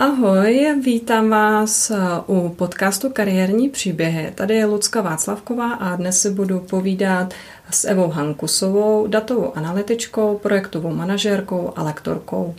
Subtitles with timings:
[0.00, 1.92] Ahoj, vítám vás
[2.26, 4.32] u podcastu Kariérní příběhy.
[4.34, 7.34] Tady je Lucka Václavková a dnes si budu povídat
[7.70, 12.54] s Evou Hankusovou, datovou analytičkou, projektovou manažérkou a lektorkou.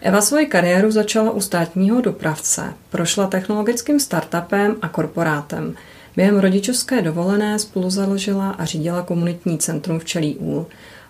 [0.00, 5.74] Eva svoji kariéru začala u státního dopravce, prošla technologickým startupem a korporátem.
[6.16, 10.66] Během rodičovské dovolené spolu založila a řídila komunitní centrum v Čelí Úl.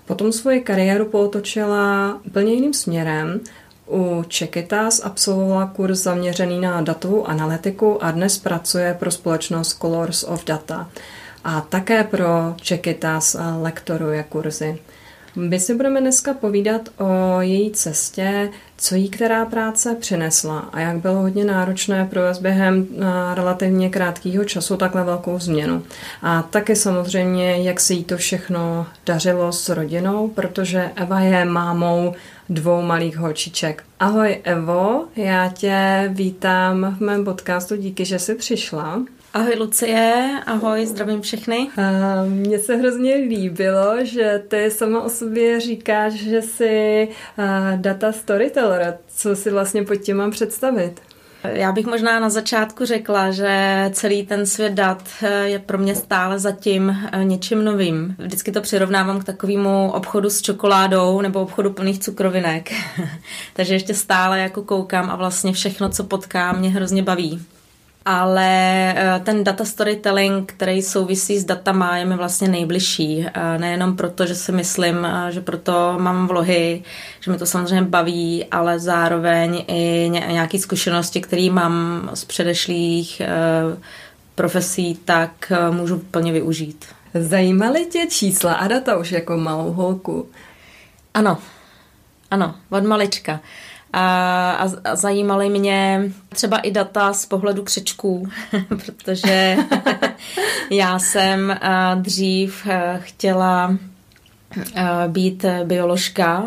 [0.07, 3.41] Potom svoji kariéru pootočila úplně jiným směrem
[3.93, 10.45] u Čekitas absolvovala kurz zaměřený na datovou analytiku a dnes pracuje pro společnost Colors of
[10.45, 10.89] Data.
[11.45, 14.79] A také pro Čekitas lektoruje kurzy.
[15.37, 20.97] My si budeme dneska povídat o její cestě, co jí která práce přinesla a jak
[20.97, 22.87] bylo hodně náročné provést během
[23.35, 25.83] relativně krátkého času takhle velkou změnu.
[26.23, 32.15] A taky samozřejmě, jak se jí to všechno dařilo s rodinou, protože Eva je mámou
[32.49, 33.85] dvou malých holčiček.
[34.01, 39.03] Ahoj Evo, já tě vítám v mém podcastu, díky, že jsi přišla.
[39.35, 41.69] Ahoj Lucie, ahoj, zdravím všechny.
[42.29, 47.09] Mně se hrozně líbilo, že ty sama o sobě říkáš, že jsi
[47.77, 48.99] data storyteller.
[49.09, 51.01] Co si vlastně pod tím mám představit?
[51.45, 55.95] Já bych možná na začátku řekla, že celý ten svět dat eh, je pro mě
[55.95, 58.17] stále zatím eh, něčím novým.
[58.19, 62.71] Vždycky to přirovnávám k takovému obchodu s čokoládou nebo obchodu plných cukrovinek.
[63.55, 67.43] Takže ještě stále jako koukám a vlastně všechno, co potkám, mě hrozně baví
[68.05, 73.27] ale eh, ten data storytelling, který souvisí s datama, je mi vlastně nejbližší.
[73.27, 76.83] Eh, nejenom proto, že si myslím, eh, že proto mám vlohy,
[77.21, 83.23] že mi to samozřejmě baví, ale zároveň i nějaké zkušenosti, které mám z předešlých
[84.35, 86.85] profesí, tak můžu plně využít.
[87.15, 90.29] Zajímaly tě čísla a data už jako malou holku?
[91.15, 91.39] Ano,
[92.31, 93.41] ano, od malička
[93.93, 94.51] a,
[94.85, 98.29] a, zajímaly mě třeba i data z pohledu křečků,
[98.69, 99.57] protože
[100.71, 101.59] já jsem
[101.95, 102.67] dřív
[102.99, 103.77] chtěla
[105.09, 106.45] být bioložka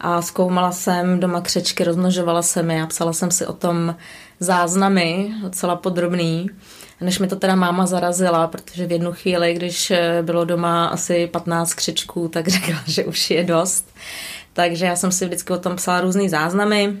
[0.00, 3.96] a zkoumala jsem doma křečky, rozmnožovala jsem je a psala jsem si o tom
[4.40, 6.50] záznamy, docela podrobný,
[7.00, 9.92] než mi to teda máma zarazila, protože v jednu chvíli, když
[10.22, 13.94] bylo doma asi 15 křečků, tak řekla, že už je dost.
[14.54, 16.96] Takže já jsem si vždycky o tom psala různý záznamy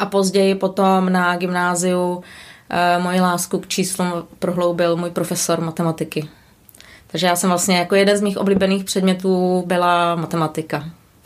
[0.00, 2.22] a později potom na gymnáziu
[2.70, 6.28] e, moji lásku k číslům prohloubil můj profesor matematiky.
[7.06, 10.84] Takže já jsem vlastně jako jeden z mých oblíbených předmětů byla matematika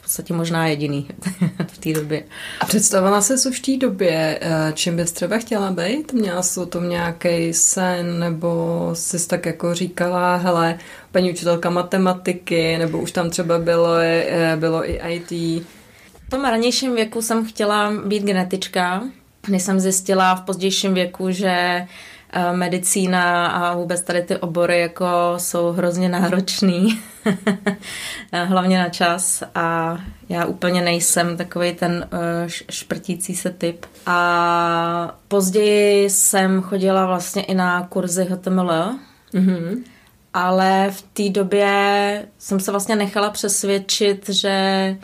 [0.08, 1.08] podstatě možná jediný
[1.72, 2.22] v té době.
[2.60, 6.12] A představila se už v té době, eh, čím bys třeba chtěla být?
[6.12, 10.78] Měla jsi o tom nějaký sen, nebo jsi tak jako říkala, hele,
[11.12, 15.30] paní učitelka matematiky, nebo už tam třeba bylo, eh, bylo i IT?
[16.26, 19.02] V tom ranějším věku jsem chtěla být genetička,
[19.48, 21.86] než jsem zjistila v pozdějším věku, že
[22.52, 25.06] medicína a vůbec tady ty obory jako
[25.36, 27.00] jsou hrozně náročný,
[28.32, 33.86] eh, hlavně na čas a já úplně nejsem takový ten eh, šprtící se typ.
[34.06, 38.94] A později jsem chodila vlastně i na kurzy HTML,
[39.34, 39.82] mm-hmm.
[40.34, 44.96] ale v té době jsem se vlastně nechala přesvědčit, že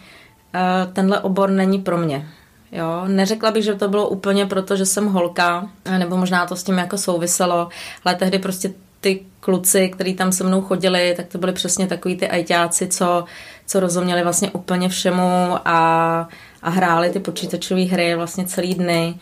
[0.93, 2.29] tenhle obor není pro mě
[2.75, 5.69] Jo, neřekla bych, že to bylo úplně proto, že jsem holka,
[5.99, 7.69] nebo možná to s tím jako souviselo,
[8.05, 12.17] ale tehdy prostě ty kluci, kteří tam se mnou chodili, tak to byli přesně takový
[12.17, 13.25] ty ajťáci, co,
[13.67, 16.29] co rozuměli vlastně úplně všemu a,
[16.63, 19.15] a hráli ty počítačové hry vlastně celý dny.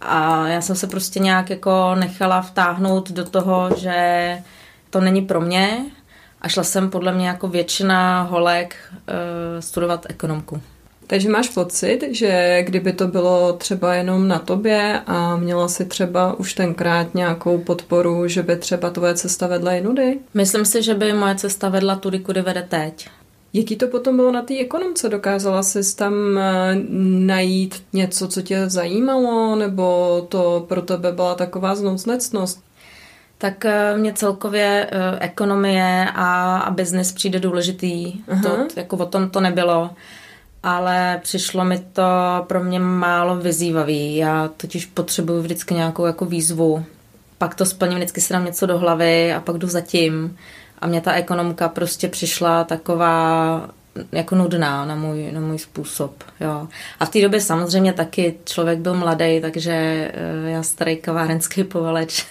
[0.00, 4.38] A já jsem se prostě nějak jako nechala vtáhnout do toho, že
[4.90, 5.84] to není pro mě
[6.42, 8.94] a šla jsem podle mě jako většina holek uh,
[9.60, 10.62] studovat ekonomku.
[11.10, 16.34] Takže máš pocit, že kdyby to bylo třeba jenom na tobě a měla si třeba
[16.34, 20.18] už tenkrát nějakou podporu, že by třeba tvoje cesta vedla jinudy?
[20.34, 23.08] Myslím si, že by moje cesta vedla tudy, kudy vede teď.
[23.52, 25.08] Jaký to potom bylo na té ekonomce?
[25.08, 26.76] Dokázala jsi tam eh,
[27.26, 32.62] najít něco, co tě zajímalo, nebo to pro tebe byla taková znouzecnost?
[33.38, 38.12] Tak eh, mě celkově uh, ekonomie a, a biznis přijde důležitý.
[38.42, 39.90] To, jako o tom to nebylo
[40.62, 42.02] ale přišlo mi to
[42.46, 44.16] pro mě málo vyzývavý.
[44.16, 46.84] Já totiž potřebuju vždycky nějakou jako výzvu.
[47.38, 50.36] Pak to splním, vždycky si dám něco do hlavy a pak jdu zatím.
[50.78, 53.68] A mě ta ekonomka prostě přišla taková
[54.12, 56.24] jako nudná na můj, na můj způsob.
[56.40, 56.68] Jo.
[57.00, 62.26] A v té době samozřejmě taky člověk byl mladý, takže eh, já starý kavárenský povaleč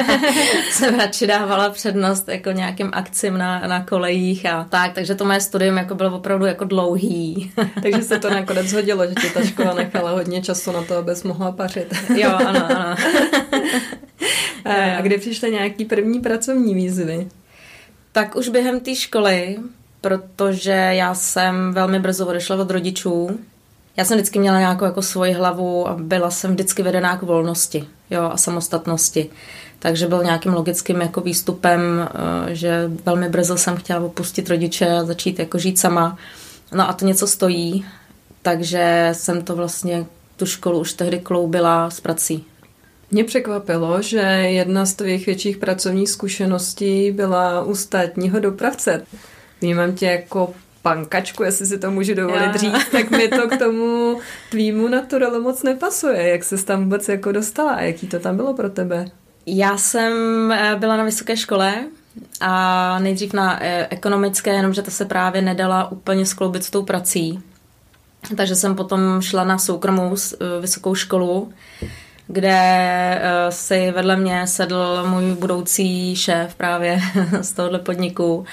[0.70, 5.40] jsem radši dávala přednost jako nějakým akcím na, na kolejích a tak, takže to moje
[5.40, 7.52] studium jako bylo opravdu jako dlouhý.
[7.82, 11.22] takže se to nakonec hodilo, že ti ta škola nechala hodně času na to, abys
[11.22, 11.94] mohla pařit.
[12.14, 12.96] jo, ano, ano.
[14.64, 17.28] a, a kdy přišly nějaký první pracovní výzvy?
[18.12, 19.56] Tak už během té školy
[20.00, 23.38] protože já jsem velmi brzo odešla od rodičů.
[23.96, 27.84] Já jsem vždycky měla nějakou jako svoji hlavu a byla jsem vždycky vedená k volnosti
[28.10, 29.30] jo, a samostatnosti.
[29.78, 31.80] Takže byl nějakým logickým jako výstupem,
[32.50, 36.18] eh, že velmi brzo jsem chtěla opustit rodiče a začít jako žít sama.
[36.72, 37.84] No a to něco stojí,
[38.42, 40.06] takže jsem to vlastně
[40.36, 42.44] tu školu už tehdy kloubila s prací.
[43.10, 49.02] Mě překvapilo, že jedna z tvých větších pracovních zkušeností byla u státního dopravce.
[49.60, 52.56] Vnímám tě jako pankačku, jestli si to můžu dovolit Já.
[52.56, 54.18] říct, tak mi to k tomu
[54.50, 56.28] tvýmu naturalu moc nepasuje.
[56.28, 59.04] Jak se tam vůbec jako dostala a jaký to tam bylo pro tebe?
[59.46, 60.12] Já jsem
[60.52, 61.74] eh, byla na vysoké škole
[62.40, 67.40] a nejdřív na eh, ekonomické, jenomže to se právě nedala úplně skloubit s tou prací.
[68.36, 71.52] Takže jsem potom šla na soukromou eh, vysokou školu,
[72.26, 72.58] kde
[73.50, 77.00] si vedle mě sedl můj budoucí šéf právě
[77.40, 78.44] z tohohle podniku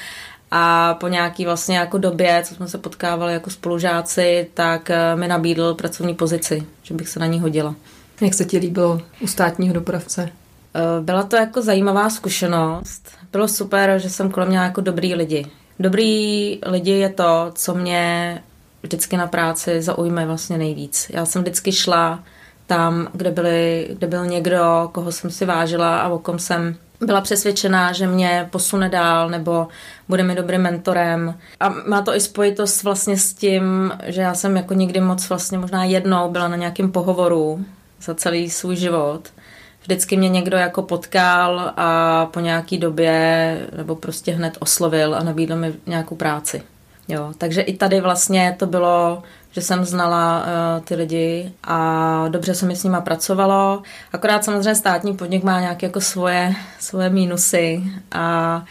[0.51, 5.27] a po nějaký vlastně jako době, co jsme se potkávali jako spolužáci, tak eh, mi
[5.27, 7.75] nabídl pracovní pozici, že bych se na ní hodila.
[8.21, 10.29] Jak se ti líbilo u státního dopravce?
[10.75, 13.09] Eh, byla to jako zajímavá zkušenost.
[13.31, 15.45] Bylo super, že jsem kolem měla jako dobrý lidi.
[15.79, 18.43] Dobrý lidi je to, co mě
[18.83, 21.07] vždycky na práci zaujme vlastně nejvíc.
[21.09, 22.23] Já jsem vždycky šla
[22.67, 27.21] tam, kde, byli, kde byl někdo, koho jsem si vážila a o kom jsem byla
[27.21, 29.67] přesvědčená, že mě posune dál nebo
[30.07, 31.39] bude mi dobrým mentorem.
[31.59, 35.57] A má to i spojitost vlastně s tím, že já jsem jako nikdy moc vlastně
[35.57, 37.65] možná jednou byla na nějakém pohovoru
[38.01, 39.21] za celý svůj život.
[39.81, 45.55] Vždycky mě někdo jako potkal a po nějaký době nebo prostě hned oslovil a nabídl
[45.55, 46.61] mi nějakou práci.
[47.07, 49.23] Jo, takže i tady vlastně to bylo
[49.57, 53.81] že jsem znala uh, ty lidi a dobře se mi s nima pracovalo.
[54.13, 58.63] Akorát samozřejmě státní podnik má nějaké jako svoje, svoje mínusy a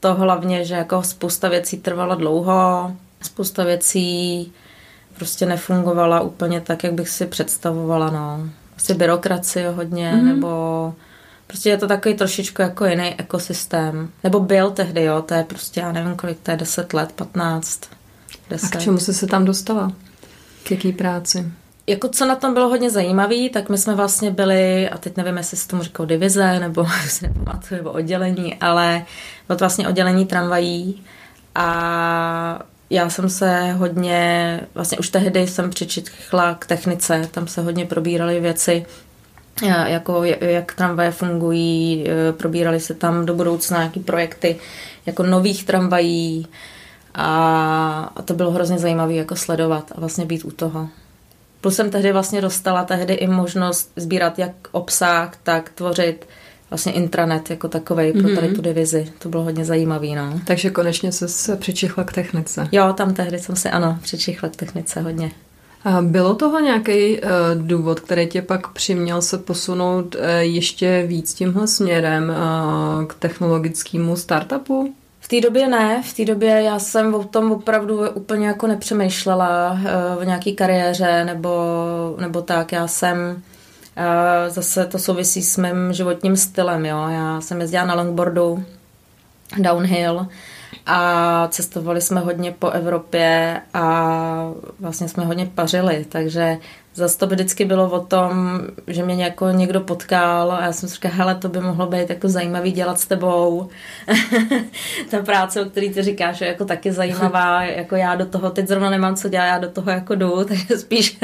[0.00, 2.92] to hlavně, že jako spousta věcí trvala dlouho,
[3.22, 4.52] spousta věcí
[5.16, 8.40] prostě nefungovala úplně tak, jak bych si představovala, no.
[8.76, 10.24] Asi byrokracie hodně, mm-hmm.
[10.24, 10.94] nebo
[11.48, 14.10] prostě je to takový trošičku jako jiný ekosystém.
[14.24, 17.80] Nebo byl tehdy, jo, to je prostě, já nevím kolik, to je 10 let, 15.
[18.50, 18.66] 10.
[18.66, 19.92] A k čemu jsi se tam dostala?
[20.62, 21.52] K jaký práci?
[21.86, 25.36] Jako co na tom bylo hodně zajímavé, tak my jsme vlastně byli, a teď nevím,
[25.36, 29.04] jestli se tomu říkal divize, nebo si nepamatuju, nebo oddělení, ale
[29.46, 31.02] bylo to vlastně oddělení tramvají
[31.54, 37.86] a já jsem se hodně, vlastně už tehdy jsem přičitla k technice, tam se hodně
[37.86, 38.86] probíraly věci,
[39.66, 44.56] jako jak tramvaje fungují, e, probíraly se tam do budoucna nějaké projekty
[45.06, 46.46] jako nových tramvají,
[47.14, 50.88] a to bylo hrozně zajímavé jako sledovat a vlastně být u toho.
[51.60, 56.28] Plus jsem tehdy vlastně dostala tehdy i možnost sbírat jak obsah, tak tvořit
[56.70, 58.56] vlastně intranet jako takový pro tady mhm.
[58.56, 59.12] tu divizi.
[59.18, 60.40] To bylo hodně zajímavý, no.
[60.44, 62.68] Takže konečně se, se přičichla k technice.
[62.72, 65.30] Jo, tam tehdy jsem si, ano, přičichla k technice hodně.
[65.84, 71.34] A bylo toho nějaký uh, důvod, který tě pak přiměl se posunout uh, ještě víc
[71.34, 74.94] tímhle směrem uh, k technologickému startupu?
[75.20, 79.78] V té době ne, v té době já jsem o tom opravdu úplně jako nepřemýšlela
[80.20, 81.50] v nějaké kariéře nebo,
[82.20, 82.72] nebo tak.
[82.72, 83.42] Já jsem
[84.48, 87.08] zase to souvisí s mým životním stylem, jo.
[87.08, 88.64] Já jsem jezdila na longboardu,
[89.58, 90.26] downhill
[90.86, 96.58] a cestovali jsme hodně po Evropě a vlastně jsme hodně pařili, takže
[96.98, 100.88] zase to by vždycky bylo o tom, že mě jako někdo potkal a já jsem
[100.88, 103.68] si říkala, hele, to by mohlo být jako zajímavý dělat s tebou.
[105.10, 108.68] Ta práce, o který ty říkáš, je jako taky zajímavá, jako já do toho, teď
[108.68, 111.18] zrovna nemám co dělat, já do toho jako jdu, takže spíš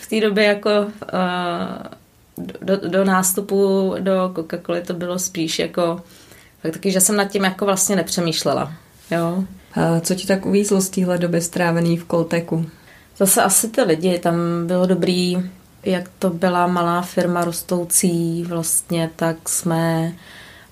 [0.00, 0.86] v té době jako uh,
[2.62, 6.02] do, do nástupu do Coca-Coly to bylo spíš jako
[6.66, 8.72] tak taky, že jsem nad tím jako vlastně nepřemýšlela.
[9.10, 9.44] Jo.
[9.74, 12.66] A co ti tak uvízlo z téhle doby strávený v Kolteku?
[13.16, 14.34] Zase asi ty lidi, tam
[14.66, 15.36] bylo dobrý,
[15.84, 20.12] jak to byla malá firma rostoucí vlastně, tak jsme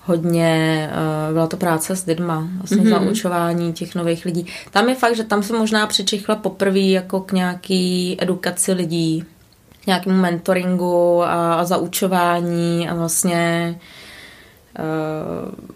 [0.01, 0.89] hodně,
[1.27, 3.05] uh, byla to práce s lidma, vlastně mm-hmm.
[3.05, 4.45] zaučování těch nových lidí.
[4.71, 9.25] Tam je fakt, že tam jsem možná přičichla poprvé jako k nějaký edukaci lidí,
[9.83, 13.75] k nějakému mentoringu a, a zaučování a vlastně
[14.79, 15.75] uh,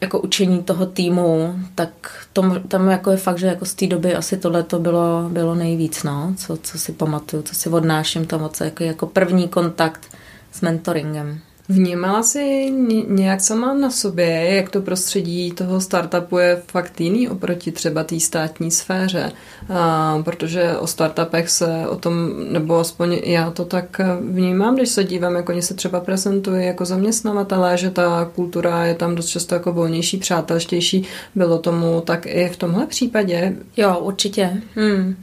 [0.00, 1.90] jako učení toho týmu, tak
[2.32, 5.54] tom, tam jako je fakt, že jako z té doby asi tohle to bylo, bylo
[5.54, 10.16] nejvíc, no, co, co si pamatuju, co si odnáším tam od jako, jako první kontakt
[10.52, 11.40] s mentoringem.
[11.70, 12.72] Vnímala jsi
[13.08, 18.20] nějak sama na sobě, jak to prostředí toho startupu je fakt jiný oproti třeba té
[18.20, 19.32] státní sféře,
[19.68, 22.14] a, protože o startupech se o tom,
[22.52, 26.84] nebo aspoň já to tak vnímám, když se dívám, jak oni se třeba prezentují jako
[26.84, 31.06] zaměstnavatelé, že ta kultura je tam dost často jako volnější, přátelštější.
[31.34, 33.56] Bylo tomu tak i v tomhle případě?
[33.76, 34.62] Jo, určitě.
[34.74, 35.16] Hmm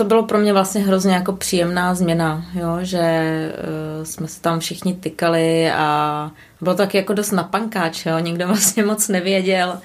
[0.00, 2.98] to bylo pro mě vlastně hrozně jako příjemná změna, jo, že
[3.58, 6.30] uh, jsme se tam všichni tykali a
[6.60, 9.78] bylo to taky jako dost napankáč, jo, nikdo vlastně moc nevěděl,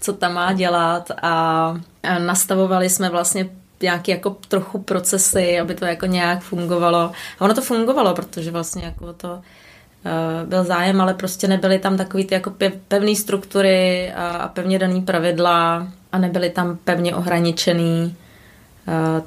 [0.00, 1.76] co tam má dělat a,
[2.18, 3.48] nastavovali jsme vlastně
[3.82, 6.98] nějaké jako trochu procesy, aby to jako nějak fungovalo.
[6.98, 11.96] A ono to fungovalo, protože vlastně jako to uh, byl zájem, ale prostě nebyly tam
[11.96, 12.52] takový ty jako
[12.88, 18.16] pevné struktury a, pevně daný pravidla a nebyly tam pevně ohraničený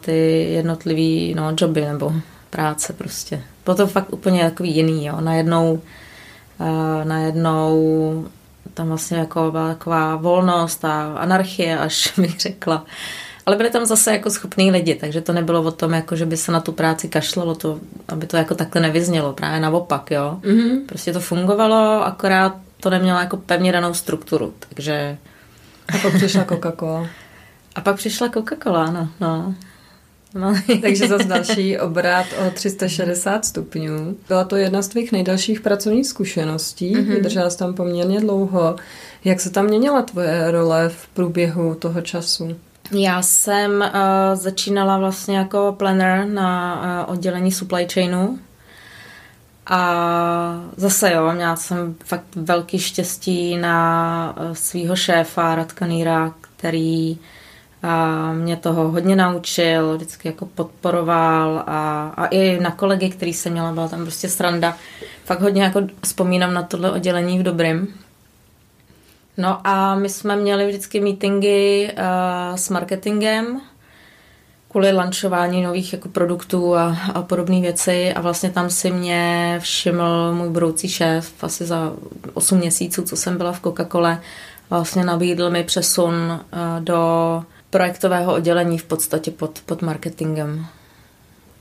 [0.02, 2.14] ty jednotlivý no, joby nebo
[2.50, 3.44] práce prostě.
[3.66, 5.22] Bylo to fakt úplně takový jiný, jo.
[5.22, 5.82] Najednou,
[7.04, 8.26] najednou
[8.74, 12.86] tam vlastně jako byla taková volnost a anarchie, až bych řekla.
[13.46, 16.38] Ale byli tam zase jako schopní lidi, takže to nebylo o tom, jako, že by
[16.38, 20.40] se na tu práci kašlalo, to, aby to jako takhle nevyznělo, právě naopak, jo.
[20.42, 20.86] Mm-hmm.
[20.86, 25.18] Prostě to fungovalo, akorát to nemělo jako pevně danou strukturu, takže...
[25.94, 27.08] A pak přišla Coca-Cola.
[27.76, 29.10] A pak přišla Coca-Cola, no.
[29.20, 29.56] no.
[30.36, 30.54] No.
[30.82, 34.16] Takže zase další obrat o 360 stupňů.
[34.28, 37.08] Byla to jedna z tvých nejdelších pracovních zkušeností, mm-hmm.
[37.08, 38.76] vydržela jsi tam poměrně dlouho.
[39.24, 42.56] Jak se tam měnila tvoje role v průběhu toho času?
[42.92, 43.88] Já jsem uh,
[44.34, 48.40] začínala vlastně jako planner na uh, oddělení supply chainu
[49.68, 57.18] a zase jo, měla jsem fakt velký štěstí na uh, svého šéfa Radka Nýra, který
[57.86, 63.52] a mě toho hodně naučil, vždycky jako podporoval a, a i na kolegy, který jsem
[63.52, 64.78] měla, byla tam prostě sranda.
[65.26, 67.88] Fakt hodně jako vzpomínám na tohle oddělení v dobrým.
[69.38, 73.62] No a my jsme měli vždycky meetingy uh, s marketingem
[74.70, 80.34] kvůli lanchování nových jako produktů a, a podobné věci a vlastně tam si mě všiml
[80.34, 81.94] můj budoucí šéf asi za
[82.34, 84.20] 8 měsíců, co jsem byla v Coca-Cole,
[84.70, 87.44] vlastně nabídl mi přesun uh, do
[87.76, 90.66] projektového oddělení v podstatě pod, pod marketingem.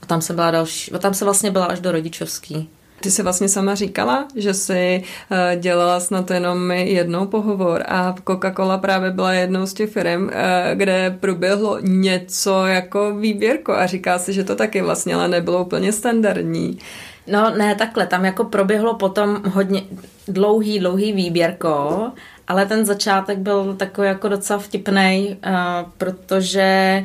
[0.03, 2.69] A tam se byla další, a tam se vlastně byla až do rodičovský.
[3.01, 8.81] Ty jsi vlastně sama říkala, že jsi uh, dělala snad jenom jednou pohovor a Coca-Cola
[8.81, 10.31] právě byla jednou z těch firm, uh,
[10.75, 15.93] kde proběhlo něco jako výběrko a říká si, že to taky vlastně ale nebylo úplně
[15.93, 16.79] standardní.
[17.27, 19.83] No ne, takhle, tam jako proběhlo potom hodně
[20.29, 22.03] dlouhý, dlouhý výběrko
[22.49, 27.05] ale ten začátek byl takový jako docela vtipný, uh, protože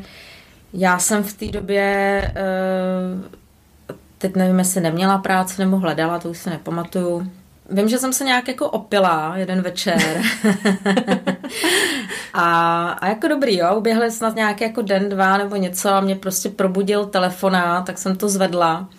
[0.74, 6.38] já jsem v té době, uh, teď nevím, jestli neměla práci nebo hledala, to už
[6.38, 7.32] se nepamatuju.
[7.72, 10.02] Vím, že jsem se nějak jako opila jeden večer.
[12.34, 16.16] a, a jako dobrý, jo, uběhli snad nějaký jako den, dva nebo něco a mě
[16.16, 18.90] prostě probudil telefonát, tak jsem to zvedla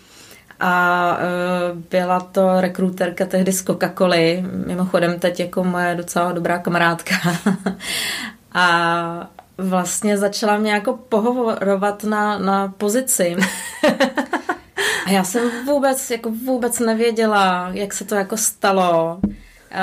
[0.61, 7.15] a uh, byla to rekruterka tehdy z Coca-Coly, mimochodem teď jako moje docela dobrá kamarádka.
[8.53, 13.35] a vlastně začala mě jako pohovorovat na, na pozici.
[15.05, 19.19] a já jsem vůbec, jako vůbec nevěděla, jak se to jako stalo.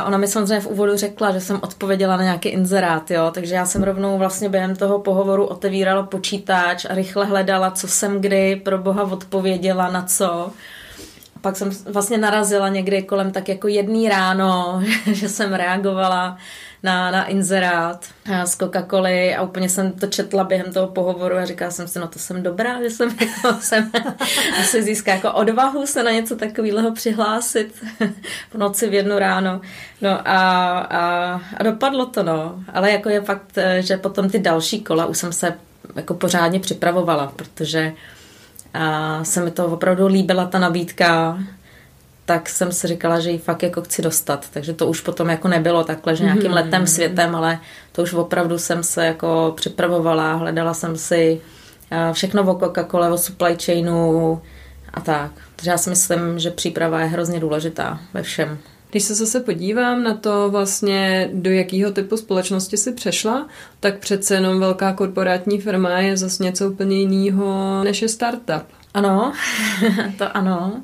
[0.07, 3.67] Ona mi samozřejmě v úvodu řekla, že jsem odpověděla na nějaký inzerát, jo, takže já
[3.67, 8.79] jsem rovnou vlastně během toho pohovoru otevírala počítač a rychle hledala, co jsem kdy pro
[8.79, 10.51] boha odpověděla na co.
[11.41, 16.39] Pak jsem vlastně narazila někdy kolem tak jako jedný ráno, že jsem reagovala
[16.83, 18.07] na, na inzerát
[18.45, 22.09] z Coca-Coly a úplně jsem to četla během toho pohovoru a říkala jsem si, no
[22.09, 23.91] to jsem dobrá, že jsem, jako, jsem
[24.61, 27.75] asi získá jako odvahu se na něco takového přihlásit
[28.51, 29.61] v noci v jednu ráno.
[30.01, 32.65] No a, a, a dopadlo to, no.
[32.73, 35.55] Ale jako je fakt, že potom ty další kola už jsem se
[35.97, 37.93] jako pořádně připravovala, protože
[38.75, 41.39] a se mi to opravdu líbila ta nabídka
[42.29, 44.47] tak jsem si říkala, že ji fakt jako chci dostat.
[44.53, 46.55] Takže to už potom jako nebylo takhle, že nějakým mm-hmm.
[46.55, 47.59] letem světem, ale
[47.93, 51.41] to už opravdu jsem se jako připravovala, hledala jsem si
[51.91, 54.43] eh, všechno o Coca-Cola, o supply chainu
[54.95, 55.31] a tak.
[55.57, 58.59] Takže já si myslím, že příprava je hrozně důležitá ve všem.
[58.91, 63.49] Když se zase podívám na to vlastně, do jakého typu společnosti si přešla,
[63.81, 68.65] tak přece jenom velká korporátní firma je zase něco úplně jiného než je startup.
[68.95, 69.33] Ano,
[70.19, 70.83] to ano.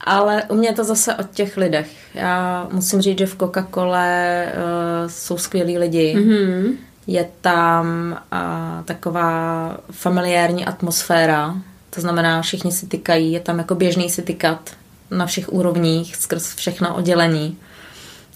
[0.00, 1.90] Ale u mě je to zase o těch lidech.
[2.14, 6.14] Já musím říct, že v Coca-Cole uh, jsou skvělí lidi.
[6.18, 6.72] Mm-hmm.
[7.06, 11.56] Je tam uh, taková familiární atmosféra,
[11.96, 14.70] to znamená, všichni si tykají, je tam jako běžný si tykat
[15.10, 17.58] na všech úrovních, skrz všechna oddělení.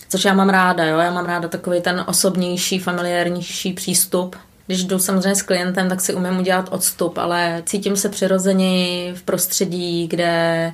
[0.08, 0.98] Což já mám ráda, jo?
[0.98, 4.36] já mám ráda takový ten osobnější, familiárnější přístup.
[4.66, 9.22] Když jdu samozřejmě s klientem, tak si umím udělat odstup, ale cítím se přirozeně v
[9.22, 10.72] prostředí, kde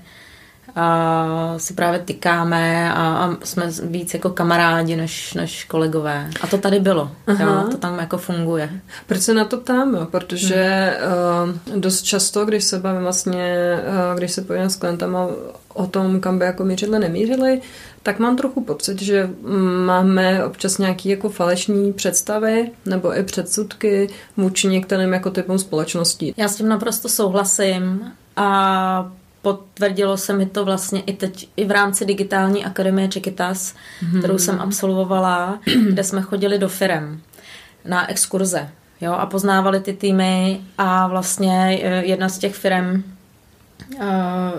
[0.76, 6.30] a si právě tykáme a, a jsme víc jako kamarádi než, než kolegové.
[6.40, 7.10] A to tady bylo.
[7.40, 7.64] Jo?
[7.70, 8.70] To tam jako funguje.
[9.06, 10.06] Proč se na to ptám?
[10.10, 11.74] Protože hmm.
[11.74, 13.76] uh, dost často, když se bavím vlastně,
[14.10, 15.26] uh, když se pojím s klientama
[15.74, 17.60] o tom, kam by jako mířili, nemířili,
[18.02, 19.30] tak mám trochu pocit, že
[19.84, 26.34] máme občas nějaký jako falešní představy nebo i předsudky vůči některým jako typům společností.
[26.36, 29.12] Já s tím naprosto souhlasím a
[29.46, 34.18] potvrdilo se mi to vlastně i teď i v rámci digitální akademie Čekitas, mm-hmm.
[34.18, 37.20] kterou jsem absolvovala, kde jsme chodili do firem
[37.84, 38.68] na exkurze
[39.00, 43.04] jo, a poznávali ty týmy a vlastně eh, jedna z těch firm
[43.94, 44.02] uh,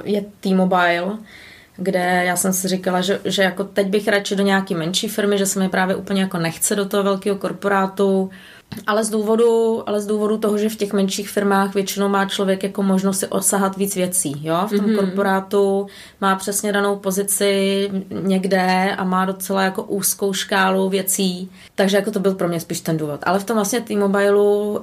[0.03, 1.17] je T-Mobile,
[1.77, 5.37] kde já jsem si říkala, že, že jako teď bych radši do nějaké menší firmy,
[5.37, 8.29] že se mi právě úplně jako nechce do toho velkého korporátu,
[8.87, 12.63] ale z důvodu, ale z důvodu toho, že v těch menších firmách většinou má člověk
[12.63, 14.35] jako možnost si osahat víc věcí.
[14.41, 14.67] Jo?
[14.67, 14.95] V tom mm-hmm.
[14.95, 15.87] korporátu
[16.21, 21.51] má přesně danou pozici někde a má docela jako úzkou škálu věcí.
[21.75, 23.19] Takže jako to byl pro mě spíš ten důvod.
[23.23, 24.81] Ale v tom vlastně T-Mobileu uh,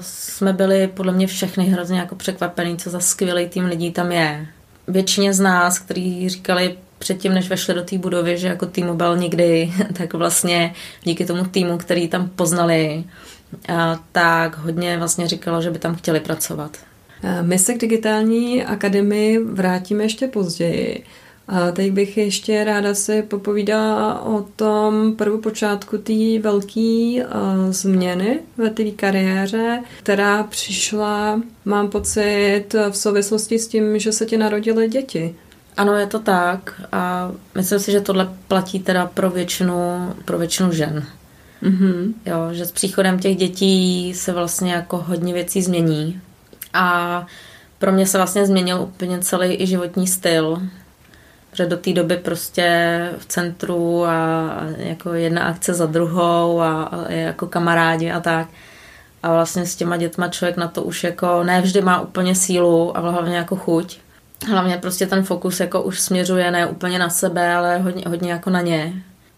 [0.00, 4.46] jsme byli podle mě všechny hrozně jako překvapení, co za skvělý tým lidí tam je.
[4.88, 9.72] Většině z nás, kteří říkali, předtím, než vešli do té budovy, že jako byl nikdy,
[9.92, 13.04] tak vlastně díky tomu týmu, který tam poznali,
[14.12, 16.76] tak hodně vlastně říkalo, že by tam chtěli pracovat.
[17.42, 21.04] My se k digitální akademii vrátíme ještě později.
[21.48, 28.70] A teď bych ještě ráda si popovídala o tom prvopočátku té velké uh, změny ve
[28.70, 35.34] té kariéře, která přišla, mám pocit, v souvislosti s tím, že se ti narodily děti.
[35.76, 40.72] Ano, je to tak a myslím si, že tohle platí teda pro většinu, pro většinu
[40.72, 41.06] žen.
[41.62, 42.12] Mm-hmm.
[42.26, 46.20] Jo, že s příchodem těch dětí se vlastně jako hodně věcí změní
[46.74, 47.26] a
[47.78, 50.62] pro mě se vlastně změnil úplně celý i životní styl,
[51.52, 57.10] že do té doby prostě v centru a, jako jedna akce za druhou a, a
[57.12, 58.48] jako kamarádi a tak.
[59.22, 62.96] A vlastně s těma dětma člověk na to už jako ne vždy má úplně sílu
[62.96, 63.98] a hlavně jako chuť.
[64.48, 68.50] Hlavně prostě ten fokus jako už směřuje ne úplně na sebe, ale hodně, hodně jako
[68.50, 68.92] na ně.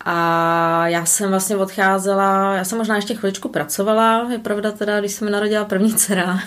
[0.05, 5.13] A já jsem vlastně odcházela, já jsem možná ještě chviličku pracovala, je pravda teda, když
[5.13, 6.39] se mi narodila první dcera,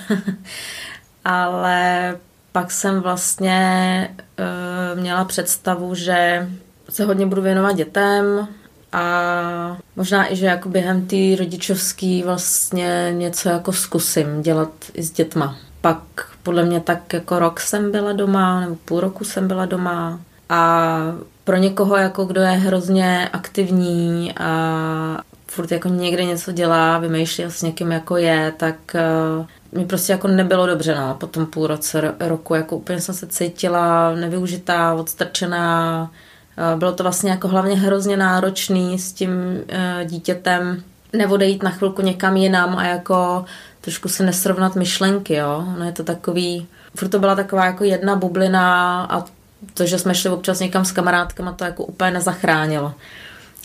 [1.26, 2.18] ale
[2.52, 6.50] pak jsem vlastně uh, měla představu, že
[6.90, 8.48] se hodně budu věnovat dětem
[8.92, 15.12] a možná i, že jako během té rodičovský vlastně něco jako zkusím dělat i s
[15.12, 15.58] dětma.
[15.82, 16.02] Pak
[16.46, 20.20] podle mě tak jako rok jsem byla doma, nebo půl roku jsem byla doma.
[20.50, 20.98] A
[21.44, 27.62] pro někoho, jako kdo je hrozně aktivní a furt jako někde něco dělá, vymýšlí s
[27.62, 28.76] někým jako je, tak
[29.40, 29.46] uh,
[29.80, 33.28] mi prostě jako nebylo dobře, no, po tom půl roce, roku, jako úplně jsem se
[33.28, 36.02] cítila nevyužitá, odstrčená,
[36.74, 42.02] uh, bylo to vlastně jako hlavně hrozně náročný s tím uh, dítětem, neodejít na chvilku
[42.02, 43.46] někam jinam a jako
[43.86, 45.66] trošku se nesrovnat myšlenky, jo.
[45.78, 49.26] No je to takový, furt to byla taková jako jedna bublina a
[49.74, 52.94] to, že jsme šli občas někam s kamarádkama, to jako úplně nezachránilo.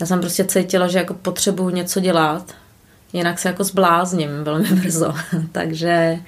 [0.00, 2.52] Já jsem prostě cítila, že jako potřebuju něco dělat,
[3.12, 5.14] jinak se jako zblázním velmi brzo.
[5.52, 6.18] takže...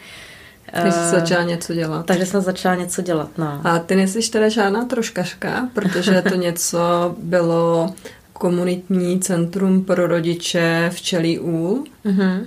[0.72, 2.06] Takže jsi začala něco dělat.
[2.06, 3.60] Takže jsem začala něco dělat, no.
[3.64, 7.94] A ty nejsi teda žádná troškařka, protože to něco bylo
[8.32, 11.84] komunitní centrum pro rodiče včelí úl.
[12.04, 12.40] Mm-hmm.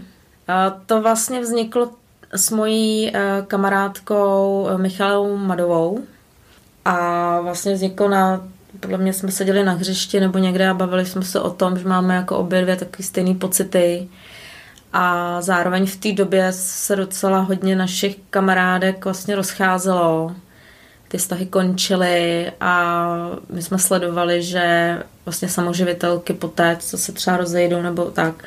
[0.85, 1.91] To vlastně vzniklo
[2.31, 6.03] s mojí eh, kamarádkou eh, Michalou Madovou
[6.85, 8.47] a vlastně vzniklo na,
[8.79, 11.87] podle mě jsme seděli na hřišti nebo někde a bavili jsme se o tom, že
[11.87, 14.07] máme jako obě dvě takové stejné pocity
[14.93, 20.35] a zároveň v té době se docela hodně našich kamarádek vlastně rozcházelo.
[21.07, 23.05] Ty vztahy končily a
[23.49, 28.43] my jsme sledovali, že vlastně samoživitelky poté, co se třeba rozejdou nebo tak,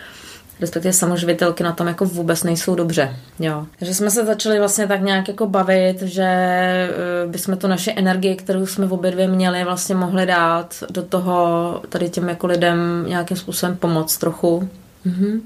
[0.60, 3.16] respektive samoživitelky na tom jako vůbec nejsou dobře.
[3.38, 3.66] Jo.
[3.78, 6.90] Takže jsme se začali vlastně tak nějak jako bavit, že eh,
[7.26, 11.82] bychom tu naše energii, kterou jsme v obě dvě měli, vlastně mohli dát do toho
[11.88, 14.68] tady těm jako lidem nějakým způsobem pomoct trochu.
[15.06, 15.40] Mm-hmm.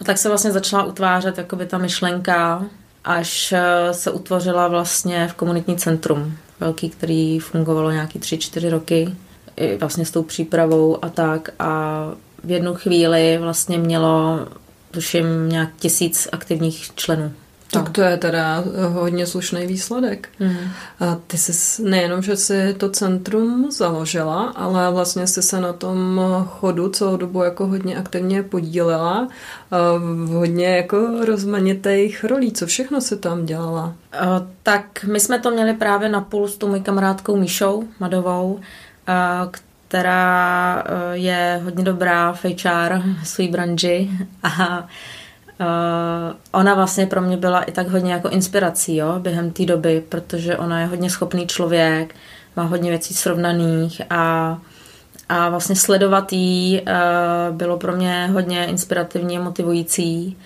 [0.00, 2.64] A tak se vlastně začala utvářet jakoby ta myšlenka,
[3.04, 9.14] až eh, se utvořila vlastně v komunitní centrum velký, který fungovalo nějaký tři, čtyři roky,
[9.56, 12.02] i vlastně s tou přípravou a tak a
[12.44, 14.38] v jednu chvíli vlastně mělo
[14.90, 17.32] tuším nějak tisíc aktivních členů.
[17.72, 20.28] Tak to je teda hodně slušný výsledek.
[20.40, 20.56] Mm.
[21.00, 26.20] A ty jsi nejenom, že jsi to centrum založila, ale vlastně jsi se na tom
[26.48, 29.28] chodu celou dobu jako hodně aktivně podílela
[29.98, 32.52] v hodně jako rozmanitých rolí.
[32.52, 33.94] Co všechno se tam dělala?
[34.62, 38.60] Tak my jsme to měli právě na půl s tou mojí kamarádkou Míšou Madovou,
[39.90, 44.10] která je hodně dobrá v HR, svý branži
[44.42, 44.86] a
[45.60, 50.02] Uh, ona vlastně pro mě byla i tak hodně jako inspirací jo, během té doby,
[50.08, 52.14] protože ona je hodně schopný člověk,
[52.56, 54.58] má hodně věcí srovnaných a,
[55.28, 60.36] a vlastně sledovat jí uh, bylo pro mě hodně inspirativní a motivující.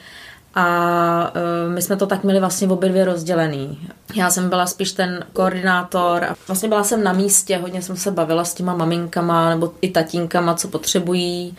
[0.54, 1.32] A
[1.66, 3.88] uh, my jsme to tak měli vlastně obě dvě rozdělený.
[4.14, 8.10] Já jsem byla spíš ten koordinátor a vlastně byla jsem na místě, hodně jsem se
[8.10, 11.56] bavila s těma maminkama nebo i tatínkama, co potřebují.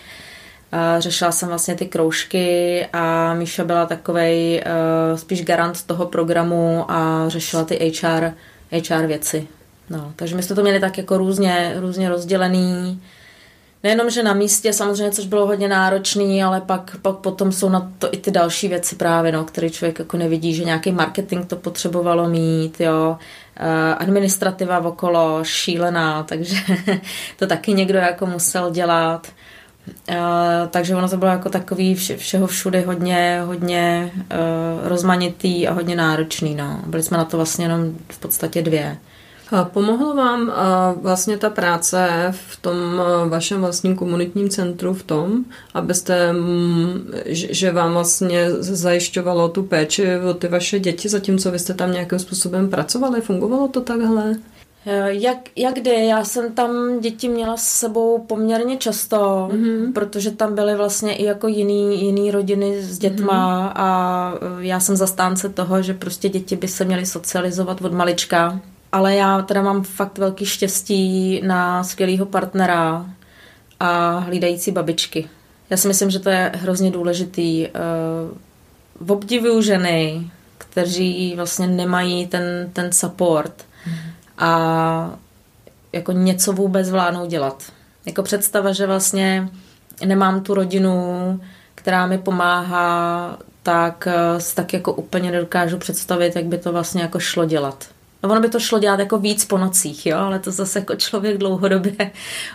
[1.00, 7.26] Řešila jsem vlastně ty kroužky a Míša byla takovej uh, spíš garant toho programu a
[7.28, 8.32] řešila ty HR,
[8.90, 9.48] HR věci.
[9.90, 13.02] No, takže my jsme to měli tak jako různě, různě rozdělený.
[13.86, 17.92] Nejenom, že na místě samozřejmě, což bylo hodně náročný, ale pak, pak potom jsou na
[18.00, 21.56] to i ty další věci právě, no, které člověk jako nevidí, že nějaký marketing to
[21.56, 23.18] potřebovalo mít, jo,
[23.98, 26.56] administrativa okolo šílená, takže
[27.40, 29.28] to taky někdo jako musel dělat.
[30.10, 30.16] Uh,
[30.70, 35.96] takže ono to bylo jako takový vše, všeho všude hodně, hodně uh, rozmanitý a hodně
[35.96, 36.56] náročný.
[36.56, 36.80] No.
[36.86, 38.98] Byli jsme na to vlastně jenom v podstatě dvě.
[39.64, 40.54] Pomohlo vám
[41.02, 42.08] vlastně ta práce
[42.50, 42.76] v tom
[43.30, 46.34] vašem vlastním komunitním centru v tom, abyste,
[47.30, 52.20] že vám vlastně zajišťovalo tu péči o ty vaše děti, zatímco vy jste tam nějakým
[52.20, 53.22] způsobem pracovali?
[53.22, 54.36] Fungovalo to takhle?
[54.88, 56.06] Eh, jak, jak kdy?
[56.06, 59.94] Já jsem tam děti měla s sebou poměrně často, mm-hmm.
[59.94, 63.72] protože tam byly vlastně i jako jiný, jiný rodiny s dětma mm-hmm.
[63.76, 68.60] a eh, já jsem zastánce toho, že prostě děti by se měly socializovat od malička.
[68.96, 73.06] Ale já teda mám fakt velký štěstí na skvělého partnera
[73.80, 75.30] a hlídající babičky.
[75.70, 77.68] Já si myslím, že to je hrozně důležitý.
[79.00, 83.66] Uh, obdivuju ženy, kteří vlastně nemají ten, ten support.
[84.38, 85.20] A
[85.94, 87.64] jako něco vůbec zvládnou dělat.
[88.06, 89.50] Jako představa, že vlastně
[90.06, 91.40] nemám tu rodinu,
[91.76, 97.20] která mi pomáhá, tak, eh, tak jako úplně nedokážu představit, jak by to vlastně jako
[97.20, 97.95] šlo dělat.
[98.26, 100.96] No ono by to šlo dělat jako víc po nocích, jo, ale to zase jako
[100.96, 102.12] člověk dlouhodobě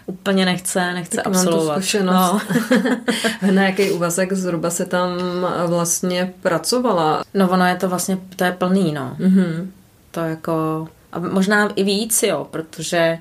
[0.06, 1.66] úplně nechce, nechce tak absolvovat.
[1.66, 2.16] Mám tu zkušenost.
[3.42, 3.52] No.
[3.52, 5.10] Na jaký úvazek zhruba se tam
[5.66, 7.22] vlastně pracovala?
[7.34, 9.16] No ono je to vlastně, to je plný, no.
[9.20, 9.66] Mm-hmm.
[10.10, 13.18] To jako a možná i víc, jo, protože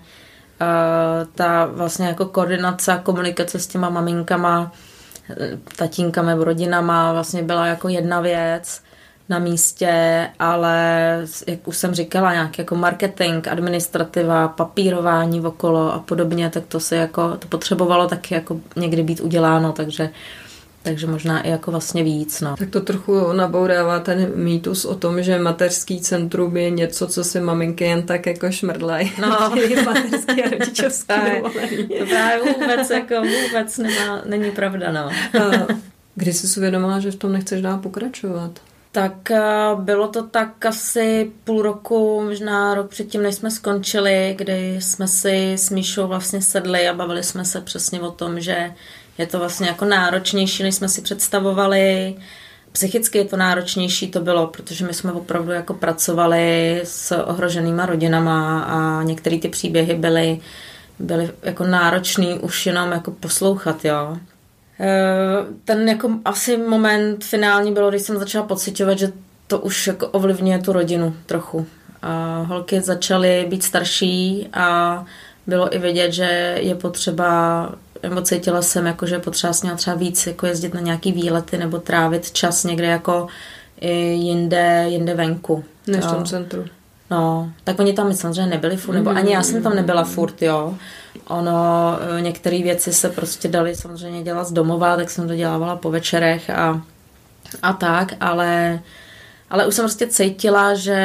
[0.62, 4.72] uh, ta vlastně jako koordinace a komunikace s těma maminkama,
[5.30, 8.82] eh, tatínkami, rodinama vlastně byla jako jedna věc
[9.30, 10.78] na místě, ale
[11.48, 16.96] jak už jsem říkala, nějak jako marketing, administrativa, papírování okolo a podobně, tak to se
[16.96, 20.10] jako, to potřebovalo taky jako někdy být uděláno, takže
[20.84, 22.42] takže možná i jako vlastně víc.
[22.42, 22.56] No.
[22.58, 27.42] Tak to trochu nabourává ten mýtus o tom, že mateřský centrum je něco, co si
[27.42, 29.12] maminky jen tak jako šmrdlají.
[29.22, 29.28] No.
[29.86, 31.14] mateřský a rodičovský
[32.00, 34.92] To právě vůbec, jako vůbec nemá, není pravda.
[34.92, 35.10] No.
[36.16, 38.60] Kdy jsi si uvědomila, že v tom nechceš dál pokračovat?
[38.92, 39.42] Tak eh,
[39.76, 45.54] bylo to tak asi půl roku, možná rok předtím, než jsme skončili, kdy jsme si
[45.54, 48.74] s Míšou vlastně sedli a bavili jsme se přesně o tom, že
[49.18, 52.16] je to vlastně jako náročnější, než jsme si představovali.
[52.72, 58.62] Psychicky je to náročnější to bylo, protože my jsme opravdu jako pracovali s ohroženýma rodinama
[58.62, 60.40] a některé ty příběhy byly,
[61.00, 64.18] byly jako náročný už jenom jako poslouchat, jo.
[64.80, 64.88] E,
[65.66, 69.12] ten jako asi moment finální bylo, když jsem začala pocitovat, že
[69.48, 71.68] to už jako ovlivňuje tu rodinu trochu.
[72.02, 75.06] A holky začaly být starší a
[75.48, 77.70] bylo i vidět, že je potřeba
[78.04, 81.80] nebo cítila jsem, jako, že potřeba s třeba víc jako jezdit na nějaký výlety nebo
[81.80, 83.28] trávit čas někde jako
[84.14, 85.64] jinde, jinde venku.
[85.88, 86.66] Než v tom centru.
[87.12, 90.76] No, tak oni tam samozřejmě nebyli furt, nebo ani já jsem tam nebyla furt, jo.
[91.28, 95.76] Ono, e, některé věci se prostě dali samozřejmě dělat z domova, tak jsem to dělávala
[95.76, 96.82] po večerech a,
[97.62, 98.80] a tak, ale,
[99.50, 100.98] ale už jsem prostě cítila, že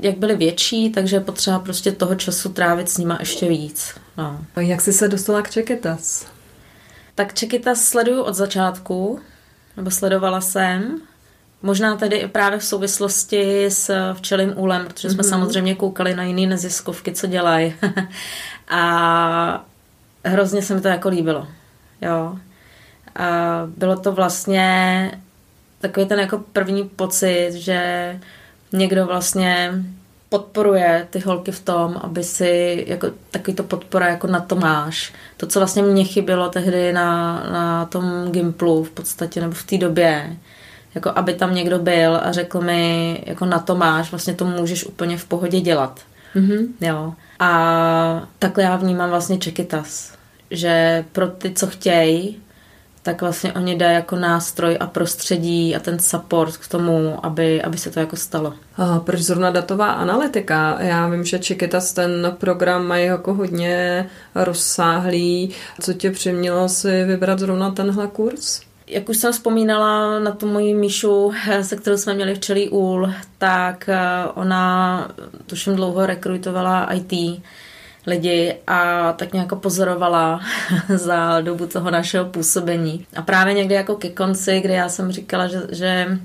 [0.00, 3.94] jak byly větší, takže je potřeba prostě toho času trávit s nima ještě víc.
[4.16, 4.38] No.
[4.60, 6.26] Jak jsi se dostala k Čekytas?
[7.14, 9.20] Tak Čekytas sleduju od začátku,
[9.76, 11.00] nebo sledovala jsem.
[11.62, 15.28] Možná tedy právě v souvislosti s včelým úlem, protože jsme mm-hmm.
[15.28, 17.74] samozřejmě koukali na jiné neziskovky, co dělají.
[18.68, 19.64] a
[20.24, 21.48] hrozně se mi to jako líbilo.
[22.02, 22.38] Jo.
[23.16, 25.10] A bylo to vlastně
[25.80, 28.20] takový ten jako první pocit, že
[28.72, 29.72] někdo vlastně
[30.28, 35.12] podporuje ty holky v tom, aby si jako takový to podpora jako na to máš.
[35.36, 39.78] To, co vlastně mě chybělo tehdy na, na tom Gimplu v podstatě, nebo v té
[39.78, 40.36] době,
[40.94, 44.84] jako aby tam někdo byl a řekl mi, jako na to máš, vlastně to můžeš
[44.84, 46.00] úplně v pohodě dělat.
[46.36, 46.66] Mm-hmm.
[46.80, 47.14] Jo.
[47.38, 50.12] A takhle já vnímám vlastně Čekytas,
[50.50, 52.40] že pro ty, co chtějí,
[53.02, 57.78] tak vlastně oni dají jako nástroj a prostředí a ten support k tomu, aby, aby
[57.78, 58.54] se to jako stalo.
[58.76, 60.76] A proč zrovna datová analytika?
[60.80, 65.54] Já vím, že Chiquitas ten program mají jako hodně rozsáhlý.
[65.80, 68.67] Co tě přimělo si vybrat zrovna tenhle kurz?
[68.90, 73.88] Jak už jsem vzpomínala na tu moji Míšu, se kterou jsme měli včelý úl, tak
[73.88, 73.98] eh,
[74.34, 75.08] ona
[75.46, 77.42] tuším dlouho rekrutovala IT
[78.06, 80.40] lidi a tak nějak pozorovala
[80.88, 83.06] za dobu toho našeho působení.
[83.16, 86.18] A právě někdy jako ke konci, kdy já jsem říkala, že, že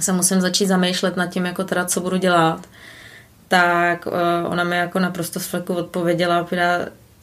[0.00, 2.66] se musím začít zamýšlet nad tím, jako teda, co budu dělat,
[3.48, 4.12] tak uh,
[4.52, 6.44] ona mi jako naprosto z odpověděla,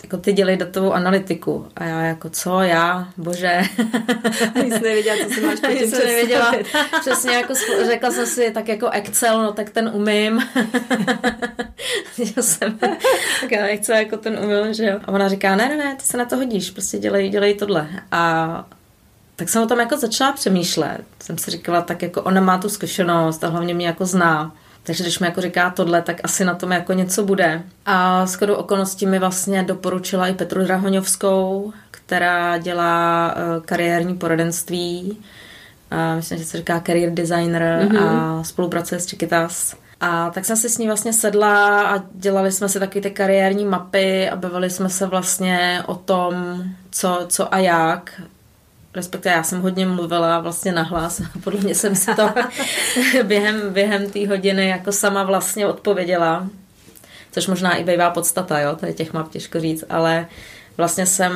[0.04, 1.68] jako ty dělej datovou analytiku.
[1.76, 3.62] A já jako, co, já, bože.
[4.64, 6.54] Nic nevěděla, co si máš po tím nevěděla.
[7.00, 7.54] Přesně jako
[7.86, 10.42] řekla jsem si, tak jako Excel, no tak ten umím.
[12.42, 15.00] jsem, tak já Excel jako ten umím, že jo.
[15.06, 17.90] A ona říká, ne, ne, ne, ty se na to hodíš, prostě dělej, dělej tohle.
[18.12, 18.66] A
[19.36, 21.06] tak jsem o tom jako začala přemýšlet.
[21.24, 24.56] Jsem si říkala, tak jako ona má tu zkušenost a hlavně mě jako zná.
[24.84, 27.64] Takže když mi jako říká tohle, tak asi na tom jako něco bude.
[27.86, 35.18] A s okolností mi vlastně doporučila i Petru Drahoňovskou, která dělá uh, kariérní poradenství.
[35.92, 38.40] Uh, myslím, že se říká career designer mm-hmm.
[38.40, 39.76] a spolupracuje s Chiquitas.
[40.02, 43.66] A tak jsem si s ní vlastně sedla a dělali jsme si taky ty kariérní
[43.66, 48.22] mapy a bavili jsme se vlastně o tom, co, co a jak
[48.94, 51.22] respektive já jsem hodně mluvila vlastně nahlas.
[51.44, 52.30] Podle mě jsem si to
[53.24, 56.48] během, během té hodiny jako sama vlastně odpověděla.
[57.32, 60.28] Což možná i bývá podstata, jo, tady těch map těžko říct, ale
[60.78, 61.34] vlastně jsem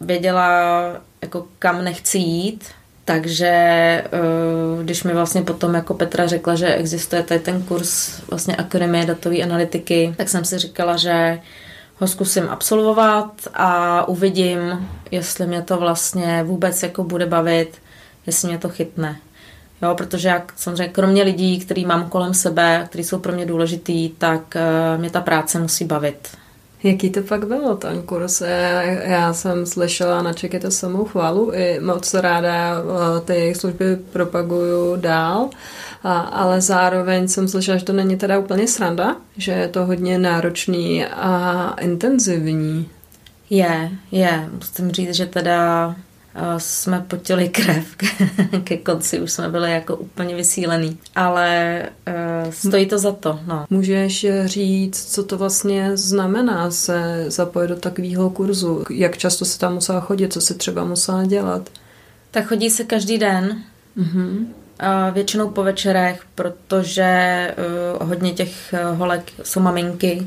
[0.00, 0.82] věděla,
[1.22, 2.64] jako kam nechci jít,
[3.04, 8.56] takže eh, když mi vlastně potom jako Petra řekla, že existuje tady ten kurz vlastně
[8.56, 11.40] Akademie datové analytiky, tak jsem si říkala, že
[12.02, 17.78] ho zkusím absolvovat a uvidím, jestli mě to vlastně vůbec jako bude bavit,
[18.26, 19.16] jestli mě to chytne.
[19.82, 24.08] Jo, protože jak samozřejmě kromě lidí, který mám kolem sebe, kteří jsou pro mě důležitý,
[24.08, 26.28] tak uh, mě ta práce musí bavit.
[26.82, 28.40] Jaký to pak bylo, ten kurz?
[28.40, 33.56] Já, já jsem slyšela na Čeky to samou chválu, i moc ráda eh, ty jejich
[33.56, 35.50] služby propaguju dál,
[36.04, 40.18] a, ale zároveň jsem slyšela, že to není teda úplně sranda, že je to hodně
[40.18, 42.88] náročný a intenzivní.
[43.50, 44.48] Je, je.
[44.52, 45.94] Musím říct, že teda
[46.58, 47.86] jsme potili krev.
[48.64, 50.98] Ke konci už jsme byli jako úplně vysílený.
[51.14, 51.82] Ale
[52.44, 53.40] uh, stojí to za to.
[53.46, 53.66] No.
[53.70, 58.84] Můžeš říct, co to vlastně znamená se zapojit do takového kurzu?
[58.90, 60.32] Jak často se tam musela chodit?
[60.32, 61.68] Co se třeba musela dělat?
[62.30, 63.62] Tak chodí se každý den.
[63.98, 64.46] Mm-hmm.
[65.12, 67.54] Většinou po večerech, protože
[68.00, 70.26] uh, hodně těch uh, holek jsou maminky,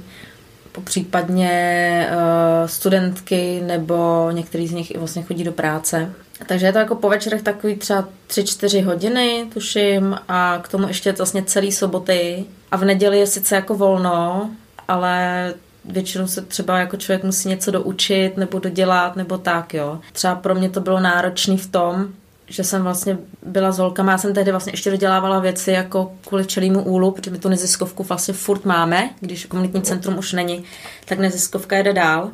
[0.84, 6.12] případně uh, studentky nebo některý z nich i vlastně chodí do práce.
[6.48, 11.12] Takže je to jako po večerech takový třeba 3-4 hodiny, tuším, a k tomu ještě
[11.12, 12.46] vlastně celý soboty.
[12.72, 14.50] A v neděli je sice jako volno,
[14.88, 15.54] ale
[15.86, 20.00] většinou se třeba jako člověk musí něco doučit nebo dodělat nebo tak, jo.
[20.14, 22.08] Třeba pro mě to bylo náročné v tom,
[22.48, 26.44] že jsem vlastně byla s holkama, já jsem tehdy vlastně ještě dodělávala věci jako kvůli
[26.44, 30.64] včelýmu úlu, protože my tu neziskovku vlastně furt máme, když komunitní centrum už není,
[31.06, 32.32] tak neziskovka jede dál.